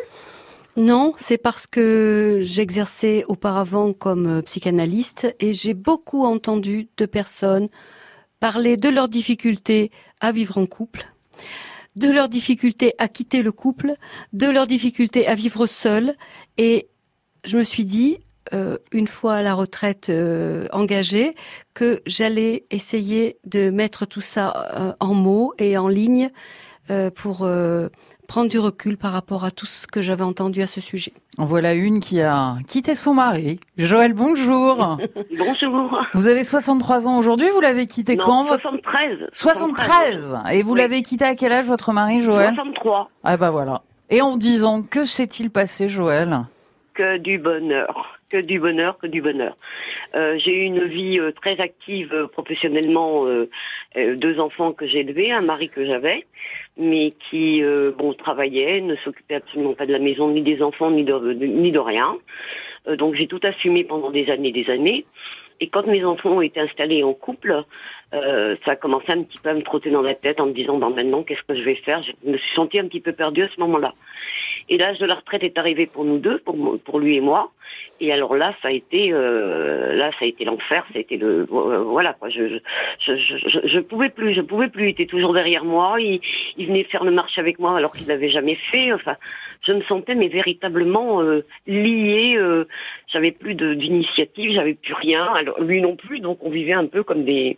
Non, 0.76 1.14
c'est 1.20 1.38
parce 1.38 1.68
que 1.68 2.40
j'exerçais 2.42 3.26
auparavant 3.28 3.94
comme 3.94 4.40
euh, 4.40 4.42
psychanalyste 4.42 5.36
et 5.40 5.54
j'ai 5.54 5.76
beaucoup 5.76 6.26
entendu 6.26 6.88
de 6.98 7.06
personnes 7.06 7.70
parler 8.40 8.76
de 8.76 8.90
leurs 8.90 9.08
difficultés 9.08 9.92
à 10.20 10.32
vivre 10.32 10.58
en 10.58 10.66
couple, 10.66 11.06
de 12.00 12.10
leurs 12.10 12.30
difficultés 12.30 12.94
à 12.98 13.08
quitter 13.10 13.44
le 13.44 13.52
couple, 13.52 13.96
de 14.34 14.48
leurs 14.48 14.68
difficultés 14.68 15.28
à 15.28 15.36
vivre 15.36 15.68
seul. 15.68 16.16
Et 16.58 16.88
je 17.44 17.58
me 17.58 17.64
suis 17.64 17.84
dit, 17.84 18.20
euh, 18.54 18.78
une 18.94 19.06
fois 19.06 19.42
la 19.42 19.54
retraite 19.54 20.10
euh, 20.10 20.68
engagée, 20.72 21.36
que 21.74 22.02
j'allais 22.06 22.64
essayer 22.72 23.38
de 23.46 23.70
mettre 23.70 24.06
tout 24.06 24.22
ça 24.22 24.72
euh, 24.80 24.94
en 25.02 25.14
mots 25.14 25.54
et 25.60 25.78
en 25.78 25.88
ligne 25.88 26.32
pour 27.14 27.48
prendre 28.30 28.50
du 28.50 28.60
recul 28.60 28.96
par 28.96 29.12
rapport 29.12 29.44
à 29.44 29.52
tout 29.52 29.66
ce 29.66 29.88
que 29.88 30.02
j'avais 30.02 30.24
entendu 30.24 30.62
à 30.62 30.68
ce 30.68 30.80
sujet. 30.80 31.12
En 31.40 31.46
voilà 31.46 31.74
une 31.74 32.00
qui 32.00 32.22
a 32.22 32.56
quitté 32.68 32.96
son 32.96 33.14
mari. 33.16 33.60
Joël, 33.78 34.14
bonjour. 34.14 34.98
Bonjour. 35.38 36.00
Vous 36.14 36.28
avez 36.28 36.44
63 36.44 37.08
ans 37.08 37.18
aujourd'hui. 37.18 37.48
Vous 37.54 37.60
l'avez 37.60 37.88
quitté 37.88 38.16
Non, 38.16 38.24
quand 38.26 38.44
votre- 38.44 38.62
73. 38.62 39.28
73. 39.32 40.36
Et 40.54 40.62
vous 40.64 40.74
Oui. 40.74 40.80
l'avez 40.80 41.02
quitté 41.02 41.26
à 41.26 41.36
quel 41.36 41.52
âge 41.52 41.66
votre 41.66 41.92
mari, 41.92 42.22
Joël? 42.22 42.54
63. 42.56 43.10
Ah 43.24 43.36
bah 43.38 43.50
voilà. 43.50 43.82
Et 44.12 44.22
en 44.22 44.38
10 44.38 44.64
ans, 44.64 44.84
que 44.84 45.06
s'est-il 45.06 45.50
passé, 45.50 45.90
Joël? 45.90 46.38
Que 46.94 47.18
du 47.18 47.38
bonheur. 47.40 48.16
Que 48.32 48.38
du 48.42 48.60
bonheur, 48.60 48.98
que 49.00 49.08
du 49.08 49.22
bonheur. 49.24 49.58
Euh, 50.14 50.38
j'ai 50.38 50.56
eu 50.56 50.62
une 50.66 50.84
vie 50.86 51.20
euh, 51.20 51.32
très 51.32 51.60
active 51.60 52.14
euh, 52.14 52.28
professionnellement, 52.28 53.26
euh, 53.26 53.50
euh, 53.98 54.16
deux 54.16 54.40
enfants 54.40 54.72
que 54.72 54.86
j'ai 54.88 55.00
élevés, 55.00 55.32
un 55.32 55.42
mari 55.42 55.70
que 55.70 55.84
j'avais, 55.84 56.28
mais 56.80 57.14
qui 57.30 57.62
euh, 57.62 57.92
bon 57.96 58.14
travaillait, 58.14 58.82
ne 58.82 58.96
s'occupait 58.96 59.36
absolument 59.36 59.74
pas 59.74 59.86
de 59.86 59.92
la 59.92 60.00
maison, 60.00 60.30
ni 60.30 60.42
des 60.42 60.62
enfants, 60.62 60.90
ni 60.90 61.04
de, 61.04 61.34
ni 61.34 61.72
de 61.72 61.80
rien. 61.80 62.18
Euh, 62.88 62.96
donc 62.96 63.14
j'ai 63.14 63.28
tout 63.28 63.42
assumé 63.44 63.84
pendant 63.84 64.10
des 64.10 64.30
années, 64.30 64.52
des 64.52 64.70
années. 64.70 65.06
Et 65.60 65.68
quand 65.68 65.86
mes 65.88 66.06
enfants 66.06 66.38
ont 66.38 66.42
été 66.42 66.62
installés 66.62 67.04
en 67.04 67.14
couple, 67.14 67.64
euh, 68.14 68.56
ça 68.66 68.72
a 68.72 68.76
commencé 68.76 69.12
un 69.12 69.24
petit 69.24 69.38
peu 69.38 69.50
à 69.50 69.54
me 69.54 69.62
trotter 69.62 69.92
dans 69.92 70.02
la 70.02 70.16
tête 70.16 70.40
en 70.40 70.48
me 70.48 70.54
disant, 70.54 70.78
ben 70.78 70.90
maintenant, 70.90 71.24
qu'est-ce 71.24 71.44
que 71.44 71.56
je 71.56 71.64
vais 71.64 71.76
faire? 71.76 72.02
Je 72.04 72.12
me 72.30 72.38
suis 72.38 72.56
sentie 72.56 72.80
un 72.80 72.88
petit 72.88 73.02
peu 73.02 73.14
perdue 73.14 73.44
à 73.44 73.50
ce 73.50 73.60
moment-là. 73.60 73.94
Et 74.68 74.78
l'âge 74.78 75.00
de 75.00 75.06
la 75.06 75.16
retraite 75.16 75.44
est 75.44 75.58
arrivé 75.58 75.86
pour 75.86 76.06
nous 76.06 76.18
deux, 76.18 76.40
pour, 76.40 76.80
pour 76.80 77.00
lui 77.00 77.18
et 77.18 77.22
moi. 77.22 77.52
Et 78.02 78.12
alors 78.14 78.36
là, 78.36 78.56
ça 78.62 78.70
a 78.70 78.72
été, 78.72 79.12
euh, 79.12 79.94
là, 79.94 80.12
ça 80.12 80.26
a 80.26 80.26
été 80.26 80.46
l'enfer. 80.46 80.86
Ça 80.92 80.98
a 80.98 81.02
été 81.02 81.18
le, 81.18 81.48
euh, 81.52 81.84
voilà 81.84 82.14
quoi. 82.14 82.30
Je, 82.30 82.60
je, 83.00 83.18
je, 83.18 83.68
je, 83.68 83.80
pouvais 83.80 84.10
plus, 84.10 84.34
je 84.34 84.42
pouvais 84.42 84.70
plus. 84.70 84.86
Il 84.86 84.90
était 84.90 85.06
toujours 85.06 85.34
derrière 85.34 85.66
moi. 85.66 86.00
Il, 86.00 86.22
venait 86.58 86.84
faire 86.86 87.04
le 87.04 87.12
marche 87.12 87.38
avec 87.38 87.60
moi 87.60 87.78
alors 87.78 87.92
qu'il 87.92 88.08
l'avait 88.08 88.30
jamais 88.30 88.56
fait. 88.56 88.94
Enfin, 88.94 89.18
je 89.62 89.74
me 89.74 89.82
sentais 89.84 90.16
mais 90.16 90.30
véritablement 90.30 91.22
euh, 91.22 91.46
liée. 91.68 92.36
Euh, 92.38 92.66
j'avais 93.08 93.32
plus 93.32 93.56
d'initiative, 93.56 94.52
j'avais 94.52 94.76
plus 94.76 94.94
rien. 94.94 95.26
Alors 95.26 95.62
lui 95.62 95.82
non 95.82 95.96
plus. 95.96 96.20
Donc 96.22 96.40
on 96.42 96.50
vivait 96.50 96.74
un 96.74 96.86
peu 96.86 97.04
comme 97.04 97.26
des 97.26 97.58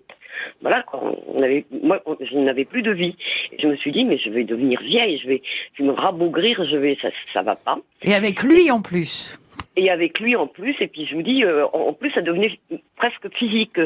voilà, 0.62 0.84
on 0.94 1.42
avait, 1.42 1.66
moi, 1.84 2.02
je 2.20 2.38
n'avais 2.38 2.66
plus 2.66 2.82
de 2.82 2.92
vie. 2.92 3.16
je 3.60 3.68
me 3.68 3.76
suis 3.76 3.92
dit, 3.92 4.06
mais 4.06 4.18
je 4.18 4.30
vais 4.30 4.44
devenir 4.44 4.82
vieille, 4.82 5.18
je 5.18 5.28
vais, 5.28 5.42
je 5.74 5.84
vais 5.84 5.90
me 5.90 5.94
rabougrir, 5.94 6.64
je 6.66 6.78
vais, 6.78 6.98
ça, 7.02 7.10
ça 7.34 7.42
va 7.42 7.56
pas. 7.56 7.78
Et 8.04 8.14
avec 8.14 8.44
lui 8.44 8.72
en 8.72 8.82
plus 8.82 9.38
et 9.82 9.90
avec 9.90 10.20
lui 10.20 10.36
en 10.36 10.48
plus. 10.48 10.76
Et 10.80 10.88
puis 10.88 11.08
je 11.08 11.16
vous 11.16 11.24
dis, 11.24 11.44
euh, 11.44 11.66
en 11.74 11.94
plus, 11.94 12.12
ça 12.12 12.22
devenait 12.22 12.60
presque 12.96 13.34
physique. 13.34 13.80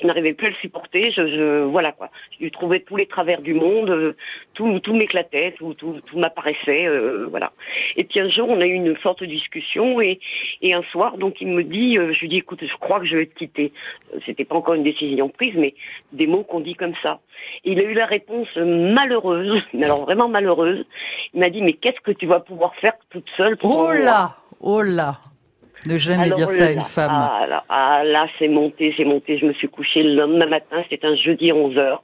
Je 0.00 0.06
n'arrivais 0.06 0.32
plus 0.32 0.46
à 0.46 0.50
le 0.50 0.56
supporter. 0.56 1.10
Je, 1.10 1.26
je 1.26 1.62
voilà 1.64 1.92
quoi. 1.92 2.08
Je 2.40 2.48
trouvais 2.48 2.80
tous 2.80 2.96
les 2.96 3.06
travers 3.06 3.42
du 3.42 3.52
monde, 3.52 3.90
euh, 3.90 4.16
tout, 4.54 4.80
tout 4.80 4.94
m'éclatait, 4.94 5.54
tout, 5.58 5.74
tout, 5.74 6.00
tout 6.06 6.18
m'apparaissait, 6.18 6.86
euh, 6.86 7.26
voilà. 7.28 7.52
Et 7.96 8.04
puis 8.04 8.20
un 8.20 8.30
jour, 8.30 8.48
on 8.48 8.60
a 8.60 8.66
eu 8.66 8.72
une 8.72 8.96
forte 8.96 9.22
discussion 9.22 10.00
et, 10.00 10.20
et 10.62 10.72
un 10.72 10.82
soir, 10.84 11.18
donc 11.18 11.40
il 11.40 11.48
me 11.48 11.62
dit, 11.62 11.96
je 11.96 12.18
lui 12.20 12.28
dis, 12.28 12.38
écoute, 12.38 12.60
je 12.62 12.76
crois 12.76 13.00
que 13.00 13.06
je 13.06 13.16
vais 13.16 13.26
te 13.26 13.34
quitter. 13.34 13.72
C'était 14.24 14.44
pas 14.46 14.56
encore 14.56 14.74
une 14.74 14.82
décision 14.82 15.28
prise, 15.28 15.54
mais 15.56 15.74
des 16.12 16.26
mots 16.26 16.44
qu'on 16.44 16.60
dit 16.60 16.74
comme 16.74 16.94
ça. 17.02 17.20
Et 17.64 17.72
il 17.72 17.80
a 17.80 17.82
eu 17.82 17.94
la 17.94 18.06
réponse 18.06 18.48
malheureuse, 18.56 19.62
mais 19.74 19.84
alors 19.84 20.04
vraiment 20.04 20.28
malheureuse. 20.28 20.84
Il 21.34 21.40
m'a 21.40 21.50
dit, 21.50 21.60
mais 21.60 21.74
qu'est-ce 21.74 22.00
que 22.00 22.12
tu 22.12 22.26
vas 22.26 22.40
pouvoir 22.40 22.74
faire 22.76 22.94
toute 23.10 23.28
seule 23.36 23.58
pour 23.58 23.76
Oh 23.76 23.92
là, 23.92 24.36
oh 24.60 24.80
là. 24.80 25.18
Ne 25.86 25.96
jamais 25.96 26.30
dire 26.30 26.50
ça 26.50 26.66
à 26.66 26.70
une 26.70 26.84
femme. 26.84 27.10
Ah 27.12 27.46
là, 27.48 27.64
ah, 27.68 28.02
là 28.04 28.26
c'est 28.38 28.48
monté, 28.48 28.94
c'est 28.96 29.04
monté. 29.04 29.38
Je 29.38 29.46
me 29.46 29.52
suis 29.52 29.68
couchée 29.68 30.02
le 30.02 30.14
lendemain 30.14 30.46
matin, 30.46 30.84
c'était 30.88 31.06
un 31.06 31.16
jeudi 31.16 31.50
11h. 31.50 31.98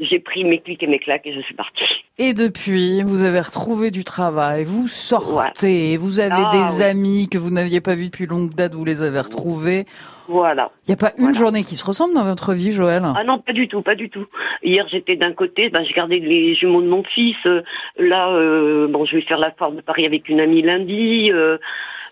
J'ai 0.00 0.20
pris 0.20 0.44
mes 0.44 0.60
clics 0.60 0.82
et 0.82 0.86
mes 0.86 0.98
claques 0.98 1.26
et 1.26 1.34
je 1.34 1.40
suis 1.40 1.54
partie. 1.54 1.84
Et 2.18 2.34
depuis, 2.34 3.02
vous 3.02 3.22
avez 3.22 3.40
retrouvé 3.40 3.90
du 3.90 4.04
travail, 4.04 4.64
vous 4.64 4.86
sortez, 4.86 5.96
vous 5.96 6.20
avez 6.20 6.44
ah 6.46 6.50
des 6.52 6.82
amis 6.82 7.28
que 7.28 7.38
vous 7.38 7.50
n'aviez 7.50 7.80
pas 7.80 7.94
vus 7.94 8.06
depuis 8.06 8.26
longue 8.26 8.54
date, 8.54 8.74
vous 8.74 8.84
les 8.84 9.02
avez 9.02 9.20
retrouvés. 9.20 9.86
Voilà. 10.28 10.70
Il 10.86 10.90
n'y 10.90 10.94
a 10.94 10.96
pas 10.96 11.12
une 11.18 11.34
journée 11.34 11.62
qui 11.62 11.76
se 11.76 11.84
ressemble 11.84 12.14
dans 12.14 12.24
votre 12.24 12.52
vie, 12.52 12.72
Joël? 12.72 13.02
Ah 13.04 13.24
non, 13.24 13.38
pas 13.38 13.52
du 13.52 13.68
tout, 13.68 13.82
pas 13.82 13.94
du 13.94 14.10
tout. 14.10 14.26
Hier, 14.62 14.86
j'étais 14.88 15.16
d'un 15.16 15.32
côté, 15.32 15.68
ben, 15.68 15.84
j'ai 15.84 15.92
gardé 15.92 16.18
les 16.18 16.54
jumeaux 16.54 16.82
de 16.82 16.88
mon 16.88 17.04
fils. 17.04 17.36
Euh, 17.46 17.62
là, 17.98 18.28
euh, 18.30 18.88
bon, 18.88 19.04
je 19.04 19.16
vais 19.16 19.22
faire 19.22 19.38
la 19.38 19.52
foire 19.52 19.72
de 19.72 19.80
Paris 19.80 20.04
avec 20.06 20.28
une 20.28 20.40
amie 20.40 20.62
lundi. 20.62 21.30
Euh, 21.32 21.58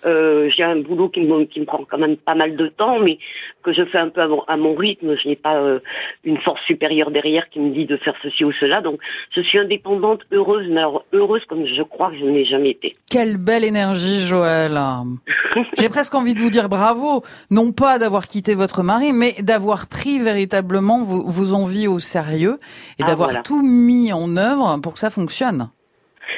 euh, 0.06 0.50
j'ai 0.54 0.62
un 0.62 0.76
boulot 0.76 1.08
qui 1.08 1.20
me, 1.20 1.44
qui 1.44 1.60
me 1.60 1.64
prend 1.64 1.84
quand 1.88 1.98
même 1.98 2.16
pas 2.16 2.34
mal 2.34 2.56
de 2.56 2.66
temps, 2.68 2.98
mais 2.98 3.18
que 3.62 3.72
je 3.72 3.84
fais 3.84 3.98
un 3.98 4.08
peu 4.08 4.20
à 4.20 4.56
mon, 4.56 4.74
rythme. 4.74 5.16
Je 5.16 5.28
n'ai 5.28 5.36
pas 5.36 5.56
euh, 5.56 5.80
une 6.24 6.38
force 6.38 6.60
supérieure 6.62 7.10
derrière 7.10 7.48
qui 7.48 7.60
me 7.60 7.70
dit 7.70 7.86
de 7.86 7.96
faire 7.96 8.14
ceci 8.22 8.44
ou 8.44 8.52
cela. 8.52 8.80
Donc, 8.80 9.00
je 9.30 9.40
suis 9.40 9.58
indépendante, 9.58 10.20
heureuse, 10.32 10.66
mais 10.68 10.80
alors 10.80 11.04
heureuse 11.12 11.44
comme 11.46 11.66
je 11.66 11.82
crois 11.82 12.10
que 12.10 12.18
je 12.18 12.24
n'ai 12.24 12.44
jamais 12.44 12.70
été. 12.70 12.96
Quelle 13.10 13.36
belle 13.36 13.64
énergie, 13.64 14.20
Joël. 14.20 14.78
j'ai 15.78 15.88
presque 15.88 16.14
envie 16.14 16.34
de 16.34 16.40
vous 16.40 16.50
dire 16.50 16.68
bravo, 16.68 17.22
non 17.50 17.72
pas 17.72 17.98
d'avoir 17.98 18.26
quitté 18.26 18.54
votre 18.54 18.82
mari, 18.82 19.12
mais 19.12 19.34
d'avoir 19.40 19.86
pris 19.86 20.18
véritablement 20.18 21.02
vos, 21.02 21.24
vos, 21.24 21.54
envies 21.54 21.88
au 21.88 21.98
sérieux 21.98 22.58
et 22.98 23.02
ah, 23.02 23.06
d'avoir 23.06 23.42
tout 23.42 23.62
mis 23.62 24.12
en 24.12 24.36
œuvre 24.36 24.80
pour 24.82 24.94
que 24.94 24.98
ça 24.98 25.10
fonctionne. 25.10 25.70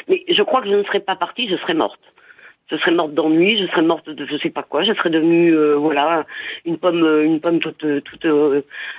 Mais 0.08 0.24
je 0.28 0.42
crois 0.42 0.62
que 0.62 0.68
je 0.68 0.74
ne 0.74 0.84
serais 0.84 1.00
pas 1.00 1.16
partie, 1.16 1.48
je 1.48 1.56
serais 1.56 1.74
morte 1.74 2.00
je 2.70 2.76
serais 2.76 2.90
morte 2.90 3.14
d'ennui, 3.14 3.58
je 3.58 3.66
serais 3.70 3.82
morte 3.82 4.08
de 4.10 4.26
je 4.26 4.36
sais 4.38 4.50
pas 4.50 4.64
quoi, 4.64 4.82
je 4.82 4.92
serais 4.92 5.10
devenue 5.10 5.54
euh, 5.54 5.76
voilà 5.76 6.24
une 6.64 6.78
pomme 6.78 7.02
euh, 7.04 7.24
une 7.24 7.40
pomme 7.40 7.60
toute 7.60 7.84
euh, 7.84 8.00
toute 8.00 8.26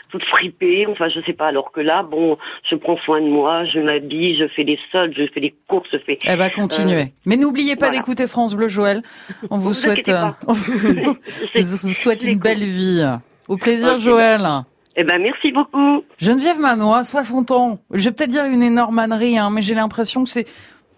toute 0.09 0.23
fripée, 0.23 0.87
enfin 0.87 1.09
je 1.09 1.19
sais 1.21 1.33
pas. 1.33 1.47
Alors 1.47 1.71
que 1.71 1.81
là, 1.81 2.03
bon, 2.03 2.37
je 2.69 2.75
prends 2.75 2.97
soin 2.97 3.19
de 3.19 3.27
moi, 3.27 3.65
je 3.65 3.79
m'habille, 3.79 4.37
je 4.37 4.47
fais 4.47 4.63
des 4.63 4.79
soldes, 4.91 5.13
je 5.17 5.25
fais 5.27 5.41
des 5.41 5.53
courses, 5.67 5.89
je 5.91 5.97
fais. 5.97 6.17
Elle 6.23 6.37
va 6.37 6.49
continuer. 6.49 7.11
Mais 7.25 7.35
n'oubliez 7.35 7.75
pas 7.75 7.89
d'écouter 7.89 8.25
France 8.27 8.55
Bleu, 8.55 8.69
Joël. 8.69 9.01
On 9.49 9.57
vous, 9.57 9.73
souhaite 9.73 10.09
on 10.47 10.53
vous 10.53 11.63
souhaite 11.93 12.23
une 12.23 12.39
belle 12.39 12.63
vie. 12.63 13.05
Au 13.49 13.57
plaisir, 13.57 13.97
Joël. 13.97 14.47
Eh 14.95 15.03
ben 15.03 15.21
merci 15.21 15.51
beaucoup. 15.51 16.03
Geneviève 16.17 16.59
Manois, 16.59 17.03
60 17.03 17.51
ans. 17.51 17.79
Je 17.91 18.05
vais 18.05 18.11
peut-être 18.11 18.31
dire 18.31 18.45
une 18.45 18.63
énorme 18.63 18.97
ânerie, 18.97 19.37
hein, 19.37 19.49
mais 19.51 19.61
j'ai 19.61 19.75
l'impression 19.75 20.23
que 20.23 20.29
c'est 20.29 20.45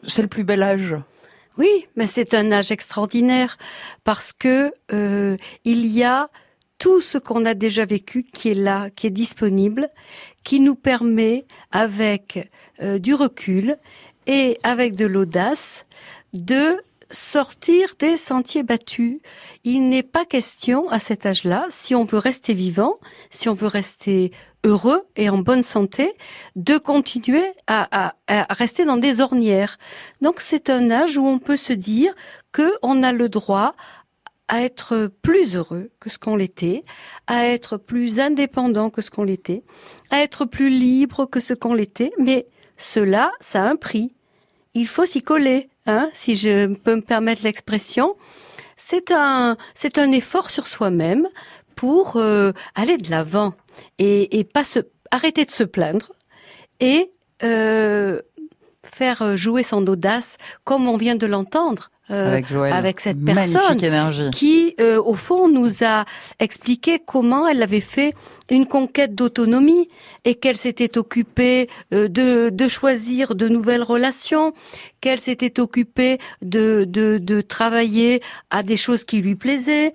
c'est 0.04 0.22
le 0.22 0.28
plus 0.30 0.44
bel 0.44 0.64
âge. 0.64 0.96
Oui, 1.60 1.88
mais 1.98 2.08
c'est 2.08 2.34
un 2.34 2.54
âge 2.54 2.72
extraordinaire 2.72 3.58
parce 4.06 4.32
que 4.32 4.74
euh, 4.94 5.36
il 5.66 5.86
y 5.88 6.06
a 6.06 6.30
tout 6.78 7.02
ce 7.02 7.18
qu'on 7.18 7.44
a 7.44 7.54
déjà 7.54 7.84
vécu 7.84 8.24
qui 8.24 8.52
est 8.52 8.54
là, 8.54 8.90
qui 8.90 9.08
est 9.08 9.12
disponible, 9.12 9.90
qui 10.46 10.62
nous 10.62 10.76
permet, 10.76 11.46
avec 11.72 12.50
euh, 12.82 12.98
du 12.98 13.14
recul 13.14 13.78
et 14.26 14.58
avec 14.64 14.96
de 14.96 15.06
l'audace, 15.06 15.86
de 16.32 16.78
sortir 17.12 17.96
des 18.00 18.18
sentiers 18.18 18.64
battus. 18.64 19.20
Il 19.64 19.90
n'est 19.90 20.04
pas 20.04 20.26
question 20.26 20.90
à 20.90 21.00
cet 21.00 21.26
âge-là, 21.26 21.66
si 21.70 21.96
on 21.96 22.04
veut 22.04 22.18
rester 22.18 22.54
vivant, 22.54 23.00
si 23.32 23.50
on 23.50 23.54
veut 23.54 23.68
rester 23.68 24.32
heureux 24.64 25.04
et 25.16 25.30
en 25.30 25.38
bonne 25.38 25.64
santé, 25.64 26.12
de 26.56 26.78
continuer 26.78 27.46
à, 27.68 28.14
rester 28.50 28.86
dans 28.86 28.98
des 28.98 29.22
ornières. 29.22 29.78
Donc 30.22 30.42
c'est 30.42 30.70
un 30.70 30.92
âge 30.92 31.18
où 31.18 31.26
on 31.26 31.40
peut 31.40 31.58
se 31.58 31.74
dire 31.74 32.14
que 32.52 32.74
on 32.82 33.04
a 33.04 33.12
le 33.12 33.30
droit 33.30 33.76
à 34.48 34.64
être 34.64 35.12
plus 35.22 35.56
heureux 35.56 35.92
que 36.00 36.10
ce 36.10 36.18
qu'on 36.18 36.36
l'était, 36.36 36.84
à 37.28 37.46
être 37.46 37.78
plus 37.78 38.20
indépendant 38.20 38.90
que 38.90 39.02
ce 39.02 39.12
qu'on 39.12 39.24
l'était, 39.24 39.64
à 40.10 40.22
être 40.22 40.46
plus 40.46 40.70
libre 40.70 41.26
que 41.26 41.40
ce 41.40 41.54
qu'on 41.54 41.76
l'était, 41.76 42.12
mais 42.18 42.48
cela, 42.76 43.32
ça 43.40 43.64
a 43.64 43.70
un 43.70 43.76
prix. 43.76 44.14
Il 44.74 44.88
faut 44.88 45.06
s'y 45.06 45.22
coller, 45.22 45.70
hein, 45.90 46.10
si 46.14 46.36
je 46.36 46.74
peux 46.74 46.96
me 46.96 47.02
permettre 47.02 47.44
l'expression. 47.44 48.16
C'est 48.78 49.12
un, 49.12 49.58
effort 50.14 50.50
sur 50.50 50.68
soi-même 50.68 51.28
pour 51.76 52.16
euh, 52.16 52.54
aller 52.76 52.98
de 52.98 53.10
l'avant 53.10 53.54
et, 53.98 54.48
pas 54.54 54.64
se 54.64 54.80
arrêter 55.12 55.44
de 55.44 55.52
se 55.52 55.64
plaindre 55.64 56.12
et 56.80 57.12
euh, 57.44 58.22
faire 58.84 59.36
jouer 59.36 59.64
son 59.64 59.86
audace 59.88 60.38
comme 60.64 60.88
on 60.88 60.98
vient 60.98 61.16
de 61.16 61.26
l'entendre. 61.26 61.92
Euh, 62.12 62.42
avec, 62.72 63.00
cette 63.00 63.24
personne 63.24 63.78
qui, 64.32 64.74
euh, 64.80 65.02
au 65.02 65.14
fond, 65.14 65.48
nous 65.48 65.84
a 65.84 66.06
expliqué 66.40 67.00
comment 67.06 67.48
elle 67.48 67.62
avait 67.62 67.82
fait 67.82 68.14
une 68.50 68.66
conquête 68.66 69.14
d'autonomie 69.14 69.90
et 70.26 70.36
qu'elle 70.36 70.58
s'était 70.58 70.98
occupée 70.98 71.70
de, 71.92 72.50
de 72.50 72.68
choisir 72.68 73.36
de 73.36 73.48
nouvelles 73.48 73.84
relations, 73.84 74.54
qu'elle 75.02 75.20
s'était 75.20 75.60
occupée 75.60 76.18
de, 76.42 76.84
de, 76.88 77.20
de 77.20 77.42
travailler 77.42 78.22
à 78.50 78.64
des 78.64 78.78
choses 78.78 79.04
qui 79.04 79.22
lui 79.22 79.36
plaisaient, 79.36 79.94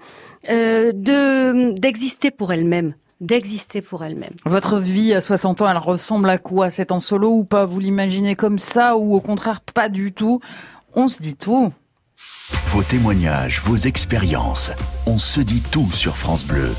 de 0.49 1.73
d'exister 1.73 2.31
pour 2.31 2.53
elle-même 2.53 2.95
d'exister 3.21 3.81
pour 3.81 4.05
elle-même. 4.05 4.35
Votre 4.45 4.79
vie 4.79 5.15
à 5.15 5.21
60 5.21 5.63
ans, 5.63 5.71
elle 5.71 5.79
ressemble 5.79 6.29
à 6.29 6.39
quoi? 6.39 6.71
C'est 6.71 6.93
en 6.93 7.01
solo 7.01 7.31
ou 7.31 7.45
pas? 7.45 7.65
Vous 7.65 7.81
l'imaginez 7.81 8.37
comme 8.37 8.59
ça 8.59 8.97
ou 8.97 9.15
au 9.15 9.21
contraire 9.21 9.61
pas 9.61 9.89
du 9.89 10.13
tout? 10.13 10.41
On 10.95 11.09
se 11.09 11.23
dit 11.23 11.37
tout. 11.37 11.73
Vos 12.67 12.83
témoignages, 12.83 13.61
vos 13.61 13.77
expériences, 13.77 14.73
on 15.07 15.19
se 15.19 15.41
dit 15.41 15.61
tout 15.61 15.91
sur 15.93 16.17
France 16.17 16.45
Bleu. 16.45 16.75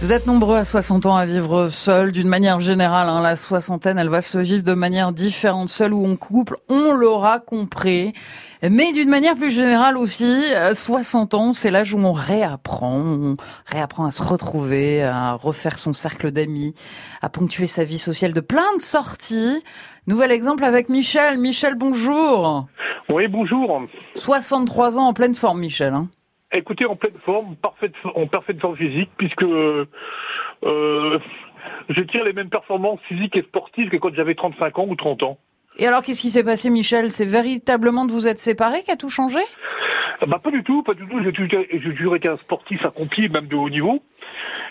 Vous 0.00 0.12
êtes 0.12 0.26
nombreux 0.26 0.56
à 0.56 0.64
60 0.64 1.06
ans 1.06 1.16
à 1.16 1.26
vivre 1.26 1.66
seul, 1.70 2.12
d'une 2.12 2.28
manière 2.28 2.60
générale. 2.60 3.08
Hein, 3.08 3.20
la 3.20 3.34
soixantaine, 3.34 3.98
elle 3.98 4.08
va 4.08 4.22
se 4.22 4.38
vivre 4.38 4.62
de 4.62 4.72
manière 4.72 5.10
différente, 5.10 5.68
seule 5.68 5.92
ou 5.92 6.06
en 6.06 6.14
couple. 6.14 6.54
On 6.68 6.92
l'aura 6.92 7.40
compris. 7.40 8.12
Mais 8.62 8.92
d'une 8.92 9.08
manière 9.08 9.34
plus 9.34 9.50
générale 9.50 9.98
aussi, 9.98 10.40
60 10.72 11.34
ans, 11.34 11.52
c'est 11.52 11.72
l'âge 11.72 11.94
où 11.94 11.98
on 11.98 12.12
réapprend, 12.12 12.94
on 12.94 13.34
réapprend 13.66 14.06
à 14.06 14.12
se 14.12 14.22
retrouver, 14.22 15.02
à 15.02 15.32
refaire 15.32 15.80
son 15.80 15.92
cercle 15.92 16.30
d'amis, 16.30 16.74
à 17.20 17.28
ponctuer 17.28 17.66
sa 17.66 17.82
vie 17.82 17.98
sociale 17.98 18.32
de 18.32 18.40
plein 18.40 18.76
de 18.76 18.82
sorties. 18.82 19.64
Nouvel 20.06 20.30
exemple 20.30 20.62
avec 20.62 20.90
Michel. 20.90 21.38
Michel, 21.38 21.74
bonjour. 21.74 22.68
Oui, 23.10 23.26
bonjour. 23.26 23.82
63 24.14 24.96
ans 24.96 25.08
en 25.08 25.12
pleine 25.12 25.34
forme, 25.34 25.58
Michel. 25.58 25.94
Hein. 25.94 26.08
Écoutez, 26.52 26.86
en 26.86 26.96
pleine 26.96 27.18
forme, 27.26 27.56
parfaite, 27.56 27.92
en 28.14 28.26
parfaite 28.26 28.58
forme 28.60 28.76
physique, 28.76 29.10
puisque 29.18 29.42
euh, 29.42 29.84
je 31.90 32.00
tire 32.02 32.24
les 32.24 32.32
mêmes 32.32 32.48
performances 32.48 33.00
physiques 33.06 33.36
et 33.36 33.42
sportives 33.42 33.90
que 33.90 33.96
quand 33.98 34.14
j'avais 34.14 34.34
35 34.34 34.78
ans 34.78 34.86
ou 34.88 34.94
30 34.96 35.22
ans. 35.24 35.38
Et 35.78 35.86
alors, 35.86 36.02
qu'est-ce 36.02 36.22
qui 36.22 36.30
s'est 36.30 36.44
passé, 36.44 36.70
Michel? 36.70 37.12
C'est 37.12 37.26
véritablement 37.26 38.06
de 38.06 38.12
vous 38.12 38.26
être 38.26 38.38
séparés 38.38 38.82
qui 38.82 38.90
a 38.90 38.96
tout 38.96 39.10
changé? 39.10 39.38
Bah 40.26 40.40
pas 40.42 40.50
du 40.50 40.64
tout, 40.64 40.82
pas 40.82 40.94
du 40.94 41.06
tout. 41.06 41.22
J'ai 41.22 41.32
toujours- 41.32 42.16
été 42.16 42.26
un 42.28 42.38
sportif 42.38 42.84
accompli, 42.84 43.28
même 43.28 43.46
de 43.46 43.54
haut 43.54 43.70
niveau. 43.70 44.02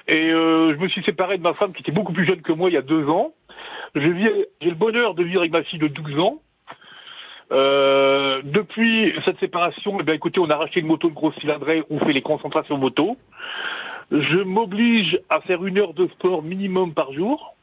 Et 0.08 0.32
euh, 0.32 0.74
je 0.74 0.80
me 0.82 0.90
suis 0.90 1.04
séparé 1.04 1.38
de 1.38 1.44
ma 1.44 1.54
femme 1.54 1.72
qui 1.74 1.82
était 1.84 1.92
beaucoup 1.94 2.12
plus 2.12 2.26
jeune 2.26 2.42
que 2.42 2.52
moi 2.52 2.70
il 2.70 2.74
y 2.74 2.78
a 2.78 2.82
deux 2.82 3.08
ans. 3.08 3.34
J'ai 3.96 4.02
le 4.12 4.74
bonheur 4.76 5.14
de 5.16 5.24
vivre 5.24 5.40
avec 5.42 5.54
ma 5.54 5.64
fille 5.64 5.80
de 5.80 5.88
12 5.88 6.20
ans. 6.20 6.42
Euh, 7.52 8.42
depuis 8.44 9.14
cette 9.24 9.40
séparation, 9.40 9.98
eh 10.00 10.04
bien, 10.04 10.16
écoutez, 10.16 10.40
on 10.40 10.50
a 10.50 10.56
racheté 10.58 10.82
une 10.82 10.88
moto 10.88 11.10
de 11.10 11.14
gros 11.14 11.32
cylindrée, 11.34 11.84
on 11.90 12.00
fait 12.00 12.14
les 12.14 12.22
concentrations 12.22 12.78
moto. 12.78 13.18
Je 14.12 14.38
m'oblige 14.38 15.20
à 15.30 15.40
faire 15.42 15.66
une 15.66 15.78
heure 15.78 15.94
de 15.94 16.08
sport 16.08 16.44
minimum 16.44 16.94
par 16.94 17.14
jour. 17.14 17.56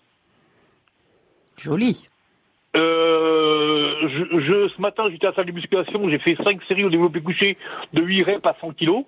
Joli. 1.58 2.08
Euh, 2.76 4.08
je, 4.08 4.40
je- 4.40 4.68
ce 4.68 4.80
matin, 4.80 5.04
j'étais 5.10 5.26
à 5.26 5.30
la 5.30 5.36
salle 5.36 5.46
de 5.46 5.52
musculation, 5.52 6.08
j'ai 6.08 6.18
fait 6.18 6.36
5 6.42 6.62
séries 6.64 6.84
au 6.84 6.90
développé 6.90 7.20
couché 7.20 7.56
de 7.92 8.02
8 8.02 8.22
reps 8.24 8.46
à 8.46 8.56
100 8.60 8.72
kilos. 8.72 9.04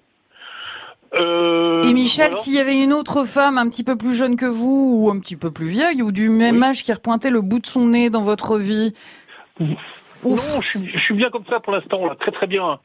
Euh, 1.19 1.83
Et 1.83 1.93
Michel, 1.93 2.29
voilà. 2.31 2.43
s'il 2.43 2.55
y 2.55 2.59
avait 2.59 2.81
une 2.83 2.93
autre 2.93 3.25
femme 3.25 3.59
un 3.59 3.69
petit 3.69 3.83
peu 3.85 3.97
plus 3.97 4.15
jeune 4.15 4.37
que 4.37 4.47
vous, 4.47 4.99
ou 5.01 5.11
un 5.11 5.19
petit 5.19 5.37
peu 5.37 5.51
plus 5.51 5.67
vieille, 5.67 6.03
ou 6.03 6.13
du 6.13 6.29
même 6.29 6.63
âge 6.63 6.83
qui 6.85 6.93
repointait 6.93 7.31
le 7.31 7.41
bout 7.41 7.59
de 7.61 7.67
son 7.67 7.87
nez 7.89 8.11
dans 8.11 8.23
votre 8.23 8.59
vie, 8.59 8.93
Non, 10.31 10.61
je 10.61 10.67
suis, 10.67 10.89
je 10.89 10.99
suis 10.99 11.15
bien 11.15 11.31
comme 11.31 11.45
ça 11.49 11.61
pour 11.61 11.73
l'instant, 11.73 12.07
là, 12.07 12.15
très 12.19 12.31
très 12.33 12.47
bien. 12.47 12.79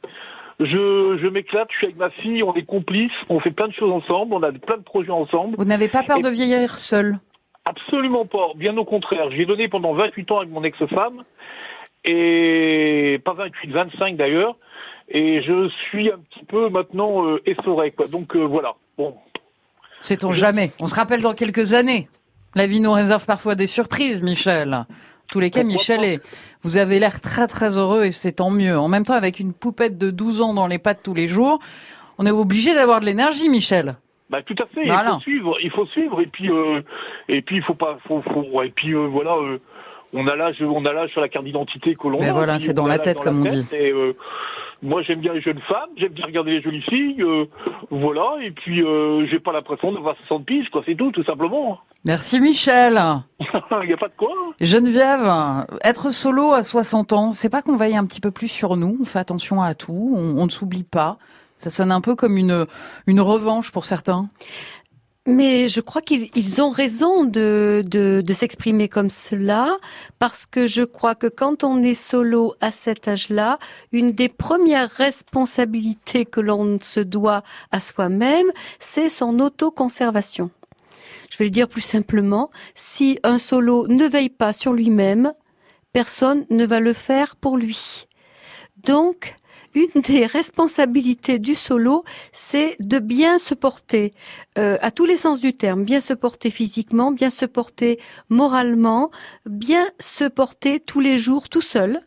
Je, 0.60 1.18
je 1.22 1.28
m'éclate, 1.28 1.68
je 1.72 1.78
suis 1.78 1.86
avec 1.88 1.98
ma 1.98 2.10
fille, 2.12 2.44
on 2.44 2.54
est 2.54 2.64
complices, 2.64 3.12
on 3.30 3.40
fait 3.40 3.50
plein 3.52 3.68
de 3.68 3.74
choses 3.74 3.92
ensemble, 3.92 4.34
on 4.36 4.44
a 4.44 4.52
plein 4.52 4.78
de 4.78 4.84
projets 4.84 5.10
ensemble. 5.12 5.56
vous 5.58 5.66
n'avez 5.66 5.88
pas 5.88 6.04
peur 6.04 6.18
Et- 6.18 6.22
de 6.22 6.30
vieillir 6.30 6.78
seul 6.78 7.18
Absolument 7.66 8.26
pas, 8.26 8.50
bien 8.56 8.76
au 8.78 8.86
contraire. 8.86 9.30
J'ai 9.32 9.46
donné 9.46 9.68
pendant 9.70 9.94
28 9.94 10.32
ans 10.32 10.38
avec 10.40 10.50
mon 10.52 10.64
ex-femme, 10.64 11.24
et 12.06 13.20
pas 13.24 13.34
28, 13.34 13.72
25 13.72 14.18
d'ailleurs, 14.18 14.56
et 15.10 15.42
je 15.42 15.70
suis 15.90 16.12
un 16.12 16.18
petit 16.18 16.44
peu 16.46 16.70
maintenant 16.70 17.26
euh, 17.28 17.42
essoré, 17.46 17.92
quoi. 17.92 18.08
Donc 18.08 18.36
euh, 18.36 18.40
voilà, 18.44 18.74
bon. 18.98 19.16
Sait-on 20.02 20.34
jamais 20.34 20.72
On 20.80 20.88
se 20.88 20.96
rappelle 20.96 21.22
dans 21.22 21.34
quelques 21.36 21.74
années. 21.74 22.10
La 22.56 22.66
vie 22.68 22.80
nous 22.80 22.92
réserve 22.92 23.26
parfois 23.26 23.56
des 23.56 23.68
surprises, 23.68 24.24
Michel. 24.24 24.86
Tous 25.32 25.39
les 25.39 25.50
cas, 25.50 25.63
Michel, 25.63 26.04
est, 26.04 26.20
vous 26.62 26.78
avez 26.78 27.00
l'air 27.00 27.22
très 27.22 27.48
très 27.48 27.78
heureux 27.78 28.04
et 28.04 28.12
c'est 28.12 28.34
tant 28.34 28.52
mieux. 28.52 28.78
En 28.78 28.89
même 28.89 29.06
temps, 29.06 29.13
avec 29.13 29.39
une 29.39 29.54
poupette 29.54 29.98
de 29.98 30.12
12 30.12 30.41
ans 30.41 30.54
dans 30.54 30.67
les 30.67 30.78
pattes 30.78 31.02
tous 31.04 31.13
les 31.13 31.28
jours, 31.28 31.60
on 32.17 32.26
est 32.26 32.32
obligé 32.32 32.74
d'avoir 32.74 33.00
de 33.00 33.06
l'énergie, 33.06 33.50
Michel. 33.50 33.96
Bah 34.30 34.41
tout 34.41 34.56
à 34.60 34.65
fait, 34.65 34.86
il 34.86 34.91
faut 34.91 35.20
suivre, 35.20 35.58
il 35.62 35.72
faut 35.72 35.86
suivre 35.88 36.22
et 36.22 36.26
puis 36.26 36.50
euh, 36.50 36.82
et 37.28 37.41
puis 37.41 37.58
il 37.58 37.62
faut 37.62 37.74
pas 37.74 37.98
faut, 38.08 38.22
faut 38.22 38.46
ouais, 38.54 38.67
et 38.67 38.72
puis 38.72 38.94
euh, 38.94 39.06
voilà 39.06 39.36
euh, 39.36 39.60
on 40.13 40.28
a 40.28 40.36
l'âge 40.36 40.62
on 40.62 40.86
a 40.86 40.94
l'âge 40.94 41.12
sur 41.12 41.22
la 41.22 41.30
carte 41.30 41.46
d'identité 41.46 41.96
que 41.96 42.08
l'on 42.08 42.20
Mais 42.20 42.32
voilà, 42.32 42.60
c'est 42.60 42.74
dans 42.74 42.88
la 42.88 43.00
tête, 43.00 43.17
dans 43.17 43.24
comme 43.24 43.41
on 43.41 43.44
tête, 43.44 43.74
Et, 43.74 43.91
euh, 43.91 44.15
moi 44.82 45.02
j'aime 45.02 45.20
bien 45.20 45.34
les 45.34 45.41
jeunes 45.41 45.60
femmes, 45.60 45.89
j'aime 45.98 46.13
bien 46.13 46.26
regarder 46.26 46.52
les 46.52 46.62
jolies 46.62 46.82
filles, 46.82 47.22
euh, 47.22 47.46
voilà 47.89 48.36
et 48.41 48.52
puis 48.52 48.82
euh, 48.82 49.26
j'ai 49.28 49.39
pas 49.39 49.52
l'impression 49.52 49.91
d'avoir 49.91 50.15
60 50.28 50.46
piges 50.46 50.70
quoi, 50.70 50.82
c'est 50.86 50.96
tout 50.96 51.12
tout 51.12 51.24
simplement. 51.24 51.80
Merci 52.04 52.42
Michel. 52.42 53.00
Il 53.40 53.46
y 53.90 53.94
a 53.94 53.98
pas 53.98 54.08
de 54.08 54.14
quoi. 54.18 54.30
Geneviève, 54.60 55.68
être 55.84 56.12
solo 56.12 56.54
à 56.54 56.64
60 56.64 57.14
ans, 57.14 57.32
c'est 57.32 57.50
pas 57.50 57.62
qu'on 57.62 57.76
veille 57.76 57.96
un 57.96 58.06
petit 58.06 58.20
peu 58.20 58.32
plus 58.32 58.48
sur 58.48 58.76
nous, 58.76 58.98
on 59.00 59.06
fait 59.06 59.20
attention 59.20 59.62
à 59.62 59.76
tout, 59.76 60.14
on, 60.16 60.38
on 60.38 60.46
ne 60.46 60.50
s'oublie 60.50 60.84
pas. 60.84 61.18
Ça 61.58 61.70
sonne 61.70 61.92
un 61.92 62.02
peu 62.02 62.16
comme 62.16 62.38
une, 62.38 62.66
une 63.06 63.22
revanche 63.22 63.72
pour 63.72 63.86
certains. 63.86 64.30
Mais 65.28 65.68
je 65.68 65.82
crois 65.82 66.02
qu'ils 66.02 66.30
ils 66.34 66.62
ont 66.64 66.72
raison 66.72 67.26
de, 67.26 67.84
de, 67.86 68.24
de 68.26 68.34
s'exprimer 68.34 68.90
comme 68.90 69.12
cela, 69.12 69.78
parce 70.18 70.48
que 70.48 70.66
je 70.66 70.82
crois 70.82 71.14
que 71.14 71.28
quand 71.28 71.64
on 71.64 71.84
est 71.84 71.94
solo 71.94 72.56
à 72.60 72.72
cet 72.72 73.08
âge-là, 73.08 73.60
une 73.92 74.14
des 74.14 74.30
premières 74.30 74.90
responsabilités 74.90 76.26
que 76.26 76.40
l'on 76.42 76.80
se 76.82 77.00
doit 77.00 77.44
à 77.70 77.80
soi-même, 77.80 78.48
c'est 78.80 79.10
son 79.10 79.40
autoconservation. 79.40 80.50
Je 81.30 81.38
vais 81.38 81.45
le 81.45 81.52
dire 81.52 81.67
plus 81.67 81.82
simplement, 81.82 82.50
si 82.76 83.19
un 83.24 83.38
solo 83.38 83.88
ne 83.88 84.06
veille 84.06 84.30
pas 84.30 84.54
sur 84.54 84.74
lui-même, 84.74 85.34
personne 85.93 86.45
ne 86.50 86.65
va 86.65 86.80
le 86.80 86.93
faire 86.93 87.36
pour 87.36 87.58
lui. 87.58 88.08
Donc, 88.78 89.36
une 89.74 90.02
des 90.08 90.26
responsabilités 90.26 91.39
du 91.39 91.56
solo, 91.56 92.04
c'est 92.32 92.76
de 92.80 93.00
bien 93.00 93.38
se 93.38 93.54
porter, 93.54 94.13
euh, 94.58 94.78
à 94.82 94.91
tous 94.91 95.06
les 95.06 95.17
sens 95.17 95.39
du 95.39 95.54
terme, 95.54 95.84
bien 95.84 96.02
se 96.02 96.13
porter 96.13 96.50
physiquement, 96.50 97.12
bien 97.12 97.30
se 97.30 97.45
porter 97.45 98.00
moralement, 98.30 99.12
bien 99.45 99.86
se 100.00 100.26
porter 100.26 100.80
tous 100.80 101.00
les 101.00 101.17
jours 101.17 101.50
tout 101.50 101.62
seul. 101.62 102.02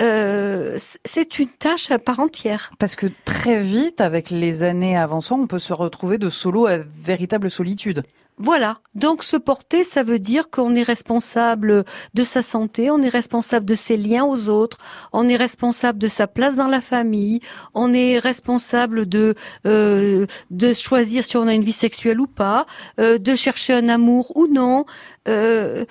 Euh, 0.00 0.76
c'est 1.04 1.38
une 1.38 1.48
tâche 1.48 1.90
à 1.90 1.98
part 1.98 2.20
entière. 2.20 2.70
Parce 2.78 2.96
que 2.96 3.06
très 3.24 3.60
vite, 3.60 4.00
avec 4.00 4.30
les 4.30 4.62
années 4.62 4.96
avançant, 4.96 5.40
on 5.40 5.46
peut 5.46 5.58
se 5.58 5.72
retrouver 5.72 6.18
de 6.18 6.28
solo 6.28 6.66
à 6.66 6.78
véritable 6.78 7.50
solitude. 7.50 8.02
Voilà. 8.38 8.74
Donc 8.94 9.22
se 9.24 9.38
porter, 9.38 9.82
ça 9.82 10.02
veut 10.02 10.18
dire 10.18 10.50
qu'on 10.50 10.74
est 10.74 10.82
responsable 10.82 11.86
de 12.12 12.22
sa 12.22 12.42
santé, 12.42 12.90
on 12.90 13.00
est 13.00 13.08
responsable 13.08 13.64
de 13.64 13.74
ses 13.74 13.96
liens 13.96 14.26
aux 14.26 14.50
autres, 14.50 14.76
on 15.14 15.26
est 15.26 15.36
responsable 15.36 15.98
de 15.98 16.08
sa 16.08 16.26
place 16.26 16.56
dans 16.56 16.68
la 16.68 16.82
famille, 16.82 17.40
on 17.72 17.94
est 17.94 18.18
responsable 18.18 19.06
de 19.06 19.34
euh, 19.66 20.26
de 20.50 20.74
choisir 20.74 21.24
si 21.24 21.38
on 21.38 21.46
a 21.46 21.54
une 21.54 21.62
vie 21.62 21.72
sexuelle 21.72 22.20
ou 22.20 22.26
pas, 22.26 22.66
euh, 23.00 23.16
de 23.16 23.34
chercher 23.36 23.72
un 23.72 23.88
amour 23.88 24.36
ou 24.36 24.46
non, 24.48 24.84
euh, 25.28 25.86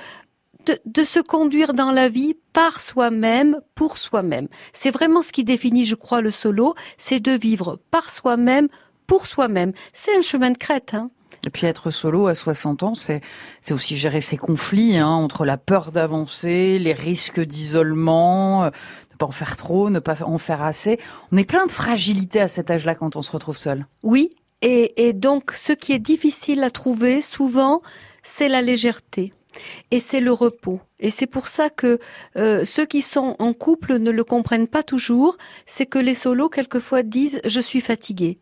de, 0.67 0.77
de 0.85 1.03
se 1.03 1.19
conduire 1.19 1.73
dans 1.73 1.91
la 1.91 2.09
vie 2.09 2.35
par 2.53 2.79
soi-même, 2.79 3.59
pour 3.73 3.97
soi-même. 3.97 4.49
C'est 4.71 4.91
vraiment 4.91 5.23
ce 5.23 5.31
qui 5.31 5.43
définit, 5.43 5.85
je 5.85 5.95
crois, 5.95 6.21
le 6.21 6.31
solo, 6.31 6.75
c'est 6.97 7.19
de 7.19 7.31
vivre 7.31 7.79
par 7.89 8.11
soi-même, 8.11 8.67
pour 9.07 9.25
soi-même. 9.25 9.73
C'est 9.93 10.15
un 10.15 10.21
chemin 10.21 10.51
de 10.51 10.57
crête, 10.57 10.93
hein. 10.93 11.09
Et 11.45 11.49
puis 11.49 11.67
être 11.67 11.91
solo 11.91 12.27
à 12.27 12.35
60 12.35 12.83
ans, 12.83 12.95
c'est 12.95 13.21
aussi 13.71 13.97
gérer 13.97 14.21
ses 14.21 14.37
conflits 14.37 14.97
hein, 14.97 15.07
entre 15.07 15.45
la 15.45 15.57
peur 15.57 15.91
d'avancer, 15.91 16.79
les 16.79 16.93
risques 16.93 17.39
d'isolement, 17.39 18.65
euh, 18.65 18.69
ne 19.11 19.17
pas 19.17 19.25
en 19.25 19.31
faire 19.31 19.57
trop, 19.57 19.89
ne 19.89 19.99
pas 19.99 20.23
en 20.23 20.37
faire 20.37 20.63
assez. 20.63 20.99
On 21.31 21.37
est 21.37 21.45
plein 21.45 21.65
de 21.65 21.71
fragilité 21.71 22.39
à 22.39 22.47
cet 22.47 22.71
âge-là 22.71 22.95
quand 22.95 23.15
on 23.15 23.21
se 23.21 23.31
retrouve 23.31 23.57
seul. 23.57 23.85
Oui, 24.03 24.31
et, 24.61 25.07
et 25.07 25.13
donc 25.13 25.51
ce 25.51 25.73
qui 25.73 25.93
est 25.93 25.99
difficile 25.99 26.63
à 26.63 26.69
trouver 26.69 27.21
souvent, 27.21 27.81
c'est 28.23 28.47
la 28.47 28.61
légèreté 28.61 29.33
et 29.91 29.99
c'est 29.99 30.19
le 30.19 30.31
repos. 30.31 30.81
Et 30.99 31.09
c'est 31.09 31.27
pour 31.27 31.47
ça 31.47 31.69
que 31.69 31.99
euh, 32.35 32.65
ceux 32.65 32.85
qui 32.85 33.01
sont 33.01 33.35
en 33.39 33.53
couple 33.53 33.97
ne 33.97 34.11
le 34.11 34.23
comprennent 34.23 34.67
pas 34.67 34.83
toujours, 34.83 35.37
c'est 35.65 35.85
que 35.85 35.99
les 35.99 36.15
solos 36.15 36.49
quelquefois 36.49 37.03
disent 37.03 37.39
je 37.45 37.59
suis 37.59 37.81
fatigué. 37.81 38.39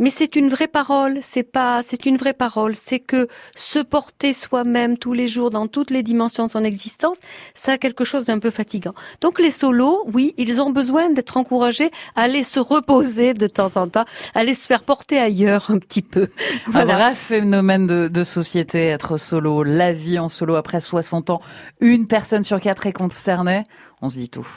Mais 0.00 0.08
c'est 0.08 0.34
une 0.34 0.48
vraie 0.48 0.66
parole, 0.66 1.18
c'est 1.20 1.44
pas, 1.44 1.82
c'est 1.82 2.06
une 2.06 2.16
vraie 2.16 2.32
parole. 2.32 2.74
C'est 2.74 2.98
que 2.98 3.28
se 3.54 3.78
porter 3.78 4.32
soi-même 4.32 4.96
tous 4.96 5.12
les 5.12 5.28
jours 5.28 5.50
dans 5.50 5.66
toutes 5.66 5.90
les 5.90 6.02
dimensions 6.02 6.46
de 6.46 6.50
son 6.50 6.64
existence, 6.64 7.18
ça 7.54 7.72
a 7.72 7.78
quelque 7.78 8.02
chose 8.02 8.24
d'un 8.24 8.38
peu 8.38 8.50
fatigant. 8.50 8.94
Donc 9.20 9.38
les 9.38 9.50
solos, 9.50 10.02
oui, 10.12 10.34
ils 10.38 10.58
ont 10.62 10.70
besoin 10.70 11.10
d'être 11.10 11.36
encouragés 11.36 11.90
à 12.16 12.22
aller 12.22 12.44
se 12.44 12.58
reposer 12.58 13.34
de 13.34 13.46
temps 13.46 13.76
en 13.76 13.88
temps, 13.88 14.06
à 14.34 14.38
aller 14.38 14.54
se 14.54 14.66
faire 14.66 14.82
porter 14.82 15.18
ailleurs 15.18 15.70
un 15.70 15.78
petit 15.78 16.02
peu. 16.02 16.28
Voilà. 16.66 16.94
Un 16.94 16.98
vrai 16.98 17.14
phénomène 17.14 17.86
de, 17.86 18.08
de 18.08 18.24
société, 18.24 18.86
être 18.86 19.18
solo, 19.18 19.62
la 19.62 19.92
vie 19.92 20.18
en 20.18 20.30
solo 20.30 20.54
après 20.54 20.80
60 20.80 21.28
ans. 21.28 21.42
Une 21.80 22.06
personne 22.06 22.42
sur 22.42 22.58
quatre 22.60 22.86
est 22.86 22.94
concernée. 22.94 23.64
On 24.00 24.08
se 24.08 24.14
dit 24.16 24.30
tout. 24.30 24.48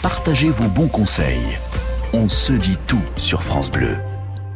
Partagez 0.00 0.48
vos 0.48 0.68
bons 0.68 0.88
conseils. 0.88 1.58
On 2.18 2.30
se 2.30 2.54
dit 2.54 2.78
tout 2.88 3.02
sur 3.18 3.42
France 3.42 3.70
Bleu. 3.70 3.96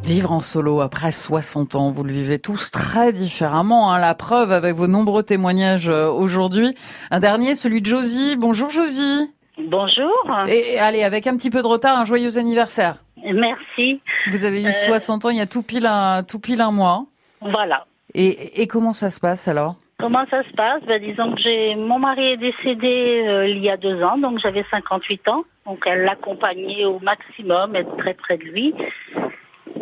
Vivre 0.02 0.32
en 0.32 0.40
solo 0.40 0.80
après 0.80 1.12
60 1.12 1.74
ans, 1.74 1.90
vous 1.90 2.04
le 2.04 2.12
vivez 2.12 2.38
tous 2.38 2.70
très 2.70 3.12
différemment. 3.12 3.92
Hein, 3.92 3.98
la 3.98 4.14
preuve 4.14 4.50
avec 4.50 4.74
vos 4.74 4.86
nombreux 4.86 5.22
témoignages 5.22 5.90
euh, 5.90 6.08
aujourd'hui. 6.08 6.74
Un 7.10 7.20
dernier, 7.20 7.54
celui 7.54 7.82
de 7.82 7.86
Josie. 7.86 8.36
Bonjour 8.38 8.70
Josie. 8.70 9.30
Bonjour. 9.68 10.10
Et, 10.48 10.72
et 10.74 10.78
allez, 10.78 11.02
avec 11.02 11.26
un 11.26 11.36
petit 11.36 11.50
peu 11.50 11.60
de 11.60 11.66
retard, 11.66 11.98
un 11.98 12.06
joyeux 12.06 12.38
anniversaire. 12.38 12.96
Merci. 13.22 14.00
Vous 14.30 14.44
avez 14.46 14.62
eu 14.62 14.68
Euh, 14.68 14.72
60 14.72 15.26
ans 15.26 15.30
il 15.30 15.36
y 15.36 15.42
a 15.42 15.46
tout 15.46 15.62
pile 15.62 15.84
un, 15.86 16.22
tout 16.22 16.38
pile 16.38 16.62
un 16.62 16.70
mois. 16.70 17.04
Voilà. 17.42 17.84
Et, 18.14 18.62
et 18.62 18.66
comment 18.66 18.94
ça 18.94 19.10
se 19.10 19.20
passe 19.20 19.48
alors? 19.48 19.76
Comment 20.00 20.24
ça 20.30 20.42
se 20.44 20.52
passe? 20.54 20.82
Ben, 20.84 21.00
Disons 21.02 21.32
que 21.34 21.40
j'ai 21.40 21.74
mon 21.74 21.98
mari 21.98 22.32
est 22.32 22.36
décédé 22.36 23.22
euh, 23.26 23.46
il 23.48 23.58
y 23.58 23.68
a 23.70 23.76
deux 23.76 24.02
ans, 24.02 24.16
donc 24.18 24.38
j'avais 24.38 24.64
58 24.70 25.28
ans. 25.28 25.44
Donc 25.66 25.84
elle 25.86 26.02
l'accompagnait 26.02 26.84
au 26.84 26.98
maximum, 27.00 27.76
être 27.76 27.96
très 27.98 28.14
près 28.14 28.38
de 28.38 28.44
lui. 28.44 28.74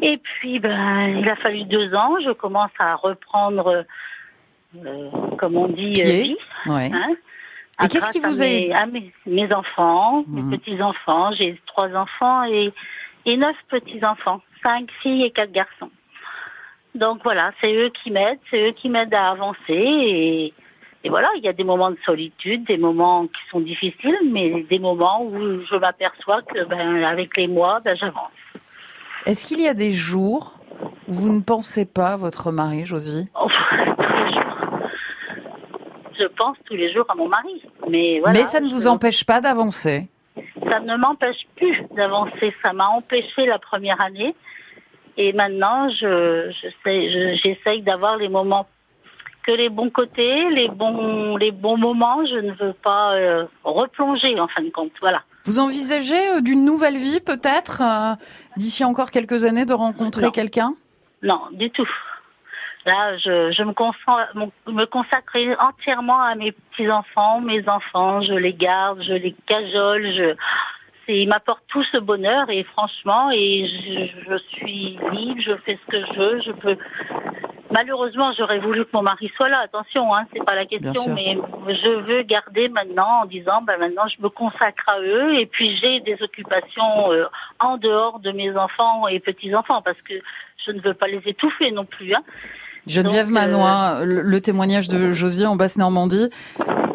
Et 0.02 0.18
puis 0.18 0.58
ben 0.60 1.08
il 1.18 1.28
a 1.28 1.36
fallu 1.36 1.64
deux 1.64 1.94
ans. 1.94 2.16
Je 2.22 2.30
commence 2.30 2.70
à 2.78 2.94
reprendre, 2.96 3.84
euh, 4.84 5.10
comme 5.38 5.56
on 5.56 5.68
dit, 5.68 6.00
euh, 6.06 6.10
vie. 6.22 6.36
Ouais. 6.66 6.90
hein? 6.92 7.14
Et 7.80 7.84
À- 7.84 7.88
qu'est-ce 7.88 8.10
qui 8.10 8.18
vous 8.20 8.42
a 8.42 8.44
mes, 8.44 8.72
à 8.72 8.86
mes, 8.86 9.12
mes 9.26 9.52
enfants, 9.54 10.24
Mhm. 10.26 10.50
mes 10.50 10.58
petits 10.58 10.82
enfants. 10.82 11.30
J'ai 11.32 11.60
trois 11.66 11.94
enfants 11.94 12.42
et, 12.44 12.72
et 13.24 13.36
neuf 13.36 13.56
petits 13.68 14.04
enfants, 14.04 14.40
cinq 14.64 14.90
filles 15.00 15.24
et 15.24 15.30
quatre 15.30 15.52
garçons. 15.52 15.90
Donc 16.94 17.20
voilà, 17.22 17.52
c'est 17.60 17.74
eux 17.74 17.90
qui 17.90 18.10
m'aident, 18.10 18.38
c'est 18.50 18.68
eux 18.68 18.72
qui 18.72 18.88
m'aident 18.88 19.14
à 19.14 19.30
avancer 19.30 19.58
et, 19.68 20.54
Et 21.04 21.10
voilà, 21.10 21.28
il 21.36 21.44
y 21.44 21.48
a 21.48 21.52
des 21.52 21.62
moments 21.64 21.90
de 21.92 21.98
solitude, 22.04 22.64
des 22.64 22.76
moments 22.76 23.26
qui 23.28 23.40
sont 23.50 23.60
difficiles, 23.60 24.18
mais 24.32 24.62
des 24.68 24.80
moments 24.80 25.22
où 25.22 25.60
je 25.64 25.76
m'aperçois 25.76 26.42
que, 26.42 26.64
ben, 26.64 27.04
avec 27.04 27.36
les 27.36 27.46
mois, 27.46 27.78
ben, 27.84 27.96
j'avance. 27.96 28.30
Est-ce 29.24 29.46
qu'il 29.46 29.60
y 29.60 29.68
a 29.68 29.74
des 29.74 29.92
jours 29.92 30.58
où 31.06 31.12
vous 31.12 31.32
ne 31.32 31.40
pensez 31.40 31.84
pas 31.86 32.14
à 32.14 32.16
votre 32.16 32.50
mari, 32.50 32.84
Josie? 32.84 33.28
Oh. 33.40 33.48
Je 36.18 36.24
pense 36.26 36.56
tous 36.64 36.74
les 36.74 36.92
jours 36.92 37.06
à 37.08 37.14
mon 37.14 37.28
mari. 37.28 37.62
Mais, 37.88 38.18
voilà, 38.18 38.40
Mais 38.40 38.44
ça 38.46 38.60
ne 38.60 38.68
vous 38.68 38.82
je- 38.82 38.88
empêche 38.88 39.24
pas 39.24 39.40
d'avancer? 39.40 40.08
ça 40.68 40.80
ne 40.80 40.96
m'empêche 40.96 41.46
plus 41.56 41.80
d'avancer. 41.96 42.52
Ça 42.62 42.72
m'a 42.72 42.88
empêché 42.88 43.46
la 43.46 43.58
première 43.58 44.00
année. 44.00 44.34
Et 45.20 45.32
maintenant, 45.32 45.88
je, 45.90 46.50
je 46.62 46.68
sais- 46.84 47.10
je- 47.10 47.34
j'essaye 47.42 47.82
d'avoir 47.82 48.16
les 48.16 48.28
moments 48.28 48.66
que 49.44 49.52
les 49.52 49.68
bons 49.68 49.90
côtés, 49.90 50.48
les 50.50 50.68
bons, 50.68 51.36
les 51.36 51.50
bons 51.50 51.76
moments. 51.76 52.24
Je 52.24 52.36
ne 52.36 52.52
veux 52.52 52.72
pas 52.72 53.14
euh, 53.14 53.44
replonger 53.64 54.38
en 54.38 54.46
fin 54.48 54.62
de 54.62 54.70
compte. 54.70 54.92
Voilà. 55.00 55.22
Vous 55.44 55.58
envisagez 55.58 56.22
euh, 56.36 56.40
d'une 56.40 56.64
nouvelle 56.64 56.96
vie, 56.96 57.20
peut-être, 57.20 57.82
euh, 57.82 58.14
d'ici 58.56 58.84
encore 58.84 59.10
quelques 59.10 59.44
années, 59.44 59.64
de 59.64 59.74
rencontrer 59.74 60.30
quelqu'un? 60.30 60.74
Non, 61.22 61.40
du 61.52 61.68
tout. 61.70 61.88
Là, 62.86 63.16
je, 63.18 63.50
je 63.50 63.62
me, 63.64 63.72
consacre, 63.72 64.32
me 64.66 64.84
consacre 64.86 65.36
entièrement 65.58 66.20
à 66.20 66.34
mes 66.36 66.52
petits-enfants, 66.52 67.40
mes 67.40 67.68
enfants. 67.68 68.20
Je 68.20 68.34
les 68.34 68.54
garde, 68.54 69.02
je 69.02 69.14
les 69.14 69.34
cajole. 69.46 70.06
Je, 70.14 70.34
c'est, 71.08 71.16
ils 71.16 71.28
m'apportent 71.28 71.64
tout 71.68 71.82
ce 71.84 71.98
bonheur 71.98 72.50
et 72.50 72.64
franchement, 72.64 73.30
et 73.32 73.66
je, 73.66 74.30
je 74.30 74.38
suis 74.56 74.98
libre, 75.12 75.40
je 75.40 75.56
fais 75.64 75.78
ce 75.86 75.90
que 75.90 76.06
je 76.06 76.18
veux. 76.18 76.40
Je 76.42 76.52
peux. 76.52 76.76
Malheureusement, 77.70 78.32
j'aurais 78.36 78.58
voulu 78.58 78.84
que 78.84 78.90
mon 78.94 79.02
mari 79.02 79.30
soit 79.36 79.48
là. 79.48 79.60
Attention, 79.62 80.14
hein, 80.14 80.24
c'est 80.32 80.44
pas 80.44 80.54
la 80.54 80.64
question, 80.64 81.14
mais 81.14 81.36
je 81.68 82.00
veux 82.00 82.22
garder 82.22 82.68
maintenant 82.68 83.22
en 83.22 83.26
disant, 83.26 83.62
ben 83.62 83.78
maintenant, 83.78 84.06
je 84.08 84.22
me 84.22 84.28
consacre 84.28 84.84
à 84.86 85.00
eux 85.00 85.34
et 85.38 85.46
puis 85.46 85.76
j'ai 85.76 86.00
des 86.00 86.16
occupations 86.22 87.12
euh, 87.12 87.26
en 87.60 87.76
dehors 87.76 88.20
de 88.20 88.32
mes 88.32 88.56
enfants 88.56 89.06
et 89.08 89.20
petits-enfants 89.20 89.82
parce 89.82 90.00
que 90.02 90.14
je 90.66 90.72
ne 90.72 90.80
veux 90.80 90.94
pas 90.94 91.08
les 91.08 91.20
étouffer 91.26 91.70
non 91.70 91.84
plus. 91.84 92.14
Hein. 92.14 92.22
Geneviève 92.86 93.26
Donc, 93.28 93.36
euh, 93.36 93.48
Manois, 93.48 94.00
le 94.04 94.40
témoignage 94.40 94.88
de 94.88 95.10
Josie 95.10 95.44
en 95.44 95.56
Basse-Normandie. 95.56 96.30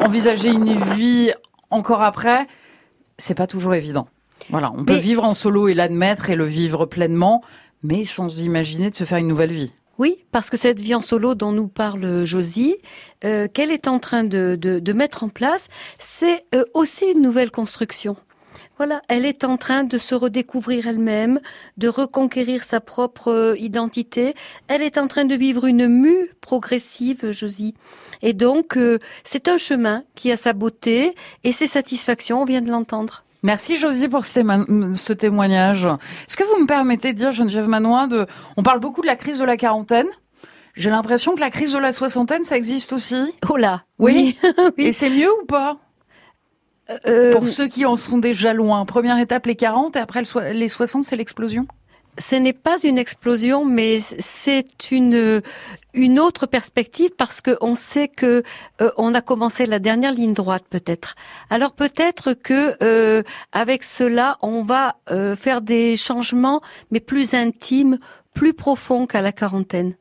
Envisager 0.00 0.50
une 0.50 0.74
vie 0.74 1.32
encore 1.70 2.02
après, 2.02 2.46
c'est 3.18 3.34
pas 3.34 3.46
toujours 3.46 3.74
évident. 3.74 4.08
Voilà, 4.50 4.72
on 4.76 4.84
peut 4.84 4.94
Mais- 4.94 4.98
vivre 5.00 5.24
en 5.24 5.34
solo 5.34 5.68
et 5.68 5.74
l'admettre 5.74 6.30
et 6.30 6.36
le 6.36 6.44
vivre 6.44 6.86
pleinement, 6.86 7.42
mais 7.82 8.04
sans 8.04 8.40
imaginer 8.42 8.90
de 8.90 8.94
se 8.94 9.04
faire 9.04 9.18
une 9.18 9.28
nouvelle 9.28 9.52
vie. 9.52 9.72
Oui, 9.96 10.16
parce 10.32 10.50
que 10.50 10.56
cette 10.56 10.80
vie 10.80 10.94
en 10.96 11.00
solo 11.00 11.36
dont 11.36 11.52
nous 11.52 11.68
parle 11.68 12.24
Josie, 12.24 12.74
euh, 13.24 13.46
qu'elle 13.46 13.70
est 13.70 13.86
en 13.86 14.00
train 14.00 14.24
de, 14.24 14.56
de, 14.60 14.80
de 14.80 14.92
mettre 14.92 15.22
en 15.22 15.28
place, 15.28 15.68
c'est 16.00 16.40
euh, 16.54 16.64
aussi 16.74 17.04
une 17.12 17.22
nouvelle 17.22 17.52
construction. 17.52 18.16
Voilà, 18.76 19.00
elle 19.08 19.26
est 19.26 19.44
en 19.44 19.56
train 19.56 19.84
de 19.84 19.98
se 19.98 20.14
redécouvrir 20.14 20.86
elle-même, 20.86 21.40
de 21.76 21.88
reconquérir 21.88 22.64
sa 22.64 22.80
propre 22.80 23.30
euh, 23.30 23.58
identité. 23.58 24.34
Elle 24.68 24.82
est 24.82 24.98
en 24.98 25.06
train 25.06 25.24
de 25.24 25.34
vivre 25.34 25.66
une 25.66 25.86
mue 25.86 26.30
progressive, 26.40 27.30
Josie. 27.30 27.74
Et 28.22 28.32
donc, 28.32 28.76
euh, 28.76 28.98
c'est 29.22 29.48
un 29.48 29.56
chemin 29.56 30.04
qui 30.14 30.32
a 30.32 30.36
sa 30.36 30.52
beauté 30.52 31.14
et 31.44 31.52
ses 31.52 31.66
satisfactions, 31.66 32.42
on 32.42 32.44
vient 32.44 32.62
de 32.62 32.70
l'entendre. 32.70 33.24
Merci 33.42 33.76
Josie 33.76 34.08
pour 34.08 34.24
ce, 34.24 35.12
témoignage. 35.12 35.84
Est-ce 35.84 36.36
que 36.36 36.44
vous 36.44 36.62
me 36.62 36.66
permettez 36.66 37.12
de 37.12 37.18
dire, 37.18 37.30
Geneviève 37.30 37.68
Manois, 37.68 38.06
de... 38.06 38.26
on 38.56 38.62
parle 38.62 38.80
beaucoup 38.80 39.02
de 39.02 39.06
la 39.06 39.16
crise 39.16 39.38
de 39.38 39.44
la 39.44 39.58
quarantaine. 39.58 40.06
J'ai 40.74 40.88
l'impression 40.88 41.34
que 41.34 41.40
la 41.40 41.50
crise 41.50 41.72
de 41.72 41.78
la 41.78 41.92
soixantaine, 41.92 42.42
ça 42.42 42.56
existe 42.56 42.94
aussi. 42.94 43.32
Oh 43.48 43.56
là 43.56 43.82
Oui. 43.98 44.38
Oui. 44.44 44.54
Et 44.78 44.92
c'est 44.92 45.10
mieux 45.10 45.30
ou 45.42 45.44
pas? 45.44 45.78
Euh, 47.06 47.32
Pour 47.32 47.48
ceux 47.48 47.68
qui 47.68 47.86
en 47.86 47.96
sont 47.96 48.18
déjà 48.18 48.52
loin. 48.52 48.84
Première 48.84 49.18
étape, 49.18 49.46
les 49.46 49.56
40, 49.56 49.96
et 49.96 49.98
après 49.98 50.22
les 50.52 50.68
60, 50.68 51.04
c'est 51.04 51.16
l'explosion? 51.16 51.66
Ce 52.18 52.36
n'est 52.36 52.52
pas 52.52 52.80
une 52.84 52.98
explosion, 52.98 53.64
mais 53.64 54.00
c'est 54.00 54.92
une 54.92 55.42
une 55.94 56.18
autre 56.18 56.46
perspective 56.46 57.10
parce 57.16 57.40
que 57.40 57.56
on 57.60 57.74
sait 57.74 58.08
que 58.08 58.42
euh, 58.80 58.90
on 58.96 59.14
a 59.14 59.20
commencé 59.20 59.66
la 59.66 59.78
dernière 59.78 60.12
ligne 60.12 60.34
droite 60.34 60.64
peut-être. 60.68 61.14
Alors 61.50 61.72
peut-être 61.72 62.34
que 62.34 62.76
euh, 62.82 63.22
avec 63.52 63.84
cela 63.84 64.36
on 64.42 64.62
va 64.62 64.96
euh, 65.10 65.36
faire 65.36 65.60
des 65.60 65.96
changements, 65.96 66.60
mais 66.90 67.00
plus 67.00 67.34
intimes, 67.34 67.98
plus 68.34 68.54
profonds 68.54 69.06
qu'à 69.06 69.20
la 69.20 69.32
quarantaine. 69.32 69.94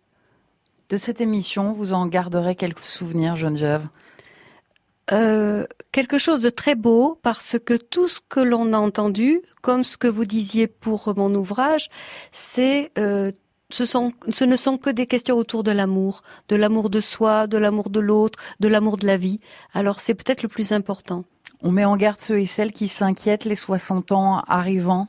De 0.90 0.98
cette 0.98 1.22
émission, 1.22 1.72
vous 1.72 1.94
en 1.94 2.06
garderez 2.08 2.56
quelques 2.56 2.80
souvenirs, 2.80 3.36
Geneviève? 3.36 3.88
Euh, 5.12 5.66
quelque 5.92 6.18
chose 6.18 6.40
de 6.40 6.50
très 6.50 6.76
beau 6.76 7.20
parce 7.24 7.58
que 7.64 7.74
tout 7.74 8.08
ce 8.08 8.22
que 8.30 8.40
l'on 8.40 8.72
a 8.72 8.78
entendu, 8.78 9.42
comme 9.62 9.84
ce 9.84 9.98
que 9.98 10.08
vous 10.08 10.26
disiez 10.26 10.68
pour 10.68 11.14
mon 11.18 11.34
ouvrage, 11.36 11.88
c'est 12.32 12.92
euh, 12.98 13.32
ce, 13.70 13.86
sont, 13.86 14.14
ce 14.30 14.46
ne 14.46 14.56
sont 14.56 14.78
que 14.78 14.90
des 14.90 15.06
questions 15.06 15.36
autour 15.36 15.64
de 15.64 15.72
l'amour, 15.72 16.24
de 16.48 16.56
l'amour 16.56 16.90
de 16.90 17.02
soi, 17.02 17.48
de 17.48 17.58
l'amour 17.58 17.90
de 17.90 18.00
l'autre, 18.00 18.40
de 18.62 18.68
l'amour 18.70 18.96
de 18.96 19.06
la 19.06 19.18
vie. 19.18 19.42
Alors 19.74 20.00
c'est 20.00 20.14
peut-être 20.14 20.42
le 20.42 20.48
plus 20.50 20.72
important. 20.72 21.26
On 21.62 21.72
met 21.72 21.86
en 21.86 21.98
garde 21.98 22.18
ceux 22.18 22.40
et 22.40 22.46
celles 22.46 22.72
qui 22.72 22.88
s'inquiètent 22.88 23.46
les 23.46 23.56
60 23.56 24.14
ans 24.14 24.42
arrivant 24.48 25.08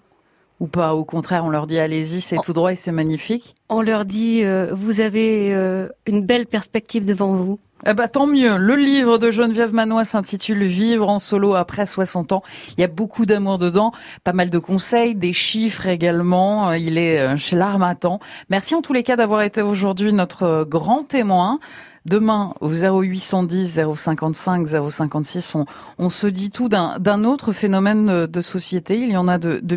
ou 0.61 0.67
pas 0.67 0.95
Au 0.95 1.05
contraire, 1.05 1.45
on 1.45 1.51
leur 1.51 1.67
dit 1.67 1.79
allez-y, 1.79 2.21
c'est 2.21 2.37
tout 2.39 2.53
droit 2.53 2.73
et 2.73 2.77
c'est 2.77 2.93
magnifique. 2.93 3.55
On 3.69 3.83
leur 3.83 4.05
dit 4.05 4.45
euh, 4.45 4.73
vous 4.73 5.01
avez 5.01 5.53
euh, 5.53 5.89
une 6.07 6.25
belle 6.25 6.47
perspective 6.47 7.05
devant 7.05 7.33
vous. 7.33 7.59
Eh 7.87 7.93
ben, 7.93 8.09
tant 8.09 8.27
mieux. 8.27 8.57
Le 8.57 8.77
livre 8.77 9.19
de 9.19 9.31
Geneviève 9.31 9.75
Manois 9.75 10.05
s'intitule 10.07 10.63
Vivre 10.65 11.09
en 11.09 11.19
solo 11.19 11.55
après 11.55 11.87
60 11.87 12.33
ans. 12.33 12.43
Il 12.79 12.81
y 12.81 12.85
a 12.85 12.89
beaucoup 12.89 13.27
d'amour 13.27 13.59
dedans, 13.59 13.93
pas 14.23 14.33
mal 14.33 14.49
de 14.49 14.59
conseils, 14.59 15.15
des 15.15 15.35
chiffres 15.35 15.87
également. 15.87 16.73
Il 16.73 16.97
est 16.97 17.19
euh, 17.21 17.37
chez 17.37 17.57
l'Armatan. 17.57 18.21
Merci 18.49 18.75
en 18.75 18.81
tous 18.81 18.95
les 18.95 19.03
cas 19.03 19.17
d'avoir 19.17 19.43
été 19.43 19.61
aujourd'hui 19.61 20.13
notre 20.13 20.45
euh, 20.45 20.65
grand 20.65 21.03
témoin. 21.03 21.59
Demain, 22.07 22.55
au 22.61 22.69
0810 22.69 23.81
055 23.95 24.67
056, 24.91 25.57
on, 25.99 26.11
se 26.11 26.27
dit 26.27 26.51
tout 26.51 26.69
d'un 26.69 27.25
autre 27.25 27.53
phénomène 27.53 28.07
de- 28.07 28.27
de 28.27 28.41
société. 28.43 28.99
Il 28.99 29.11
y 29.11 29.17
en 29.17 29.27
a 29.27 29.39
de, 29.39 29.77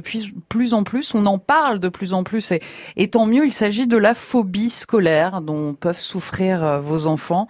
plus 0.50 0.74
en 0.74 0.84
plus. 0.84 1.16
On 1.16 1.26
en 1.26 1.40
parle 1.40 1.80
de 1.80 1.88
plus 1.88 2.12
en 2.12 2.24
plus 2.24 2.52
et, 2.98 3.10
tant 3.10 3.26
mieux. 3.28 3.46
Il 3.46 3.54
s'agit 3.54 3.88
de 3.88 3.96
la 3.96 4.14
phobie 4.14 4.70
scolaire 4.70 5.42
dont 5.42 5.74
peuvent 5.74 6.02
souffrir 6.02 6.64
euh, 6.64 6.80
vos 6.80 7.08
enfants. 7.08 7.48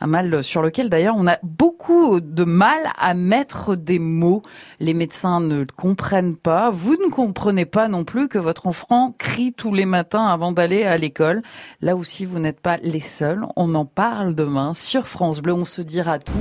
Un 0.00 0.06
mal 0.06 0.42
sur 0.44 0.62
lequel 0.62 0.90
d'ailleurs 0.90 1.16
on 1.16 1.26
a 1.26 1.38
beaucoup 1.42 2.20
de 2.20 2.44
mal 2.44 2.78
à 2.98 3.14
mettre 3.14 3.76
des 3.76 3.98
mots. 3.98 4.42
Les 4.80 4.94
médecins 4.94 5.40
ne 5.40 5.64
comprennent 5.64 6.36
pas. 6.36 6.70
Vous 6.70 6.96
ne 6.96 7.10
comprenez 7.10 7.64
pas 7.64 7.88
non 7.88 8.04
plus 8.04 8.28
que 8.28 8.38
votre 8.38 8.66
enfant 8.66 9.14
crie 9.18 9.52
tous 9.52 9.72
les 9.72 9.86
matins 9.86 10.26
avant 10.26 10.52
d'aller 10.52 10.84
à 10.84 10.96
l'école. 10.96 11.42
Là 11.80 11.96
aussi, 11.96 12.24
vous 12.24 12.38
n'êtes 12.38 12.60
pas 12.60 12.76
les 12.78 13.00
seuls. 13.00 13.46
On 13.56 13.74
en 13.74 13.84
parle 13.84 14.34
demain 14.34 14.74
sur 14.74 15.08
France 15.08 15.40
Bleu. 15.40 15.54
On 15.54 15.64
se 15.64 15.82
dira 15.82 16.18
tout. 16.18 16.32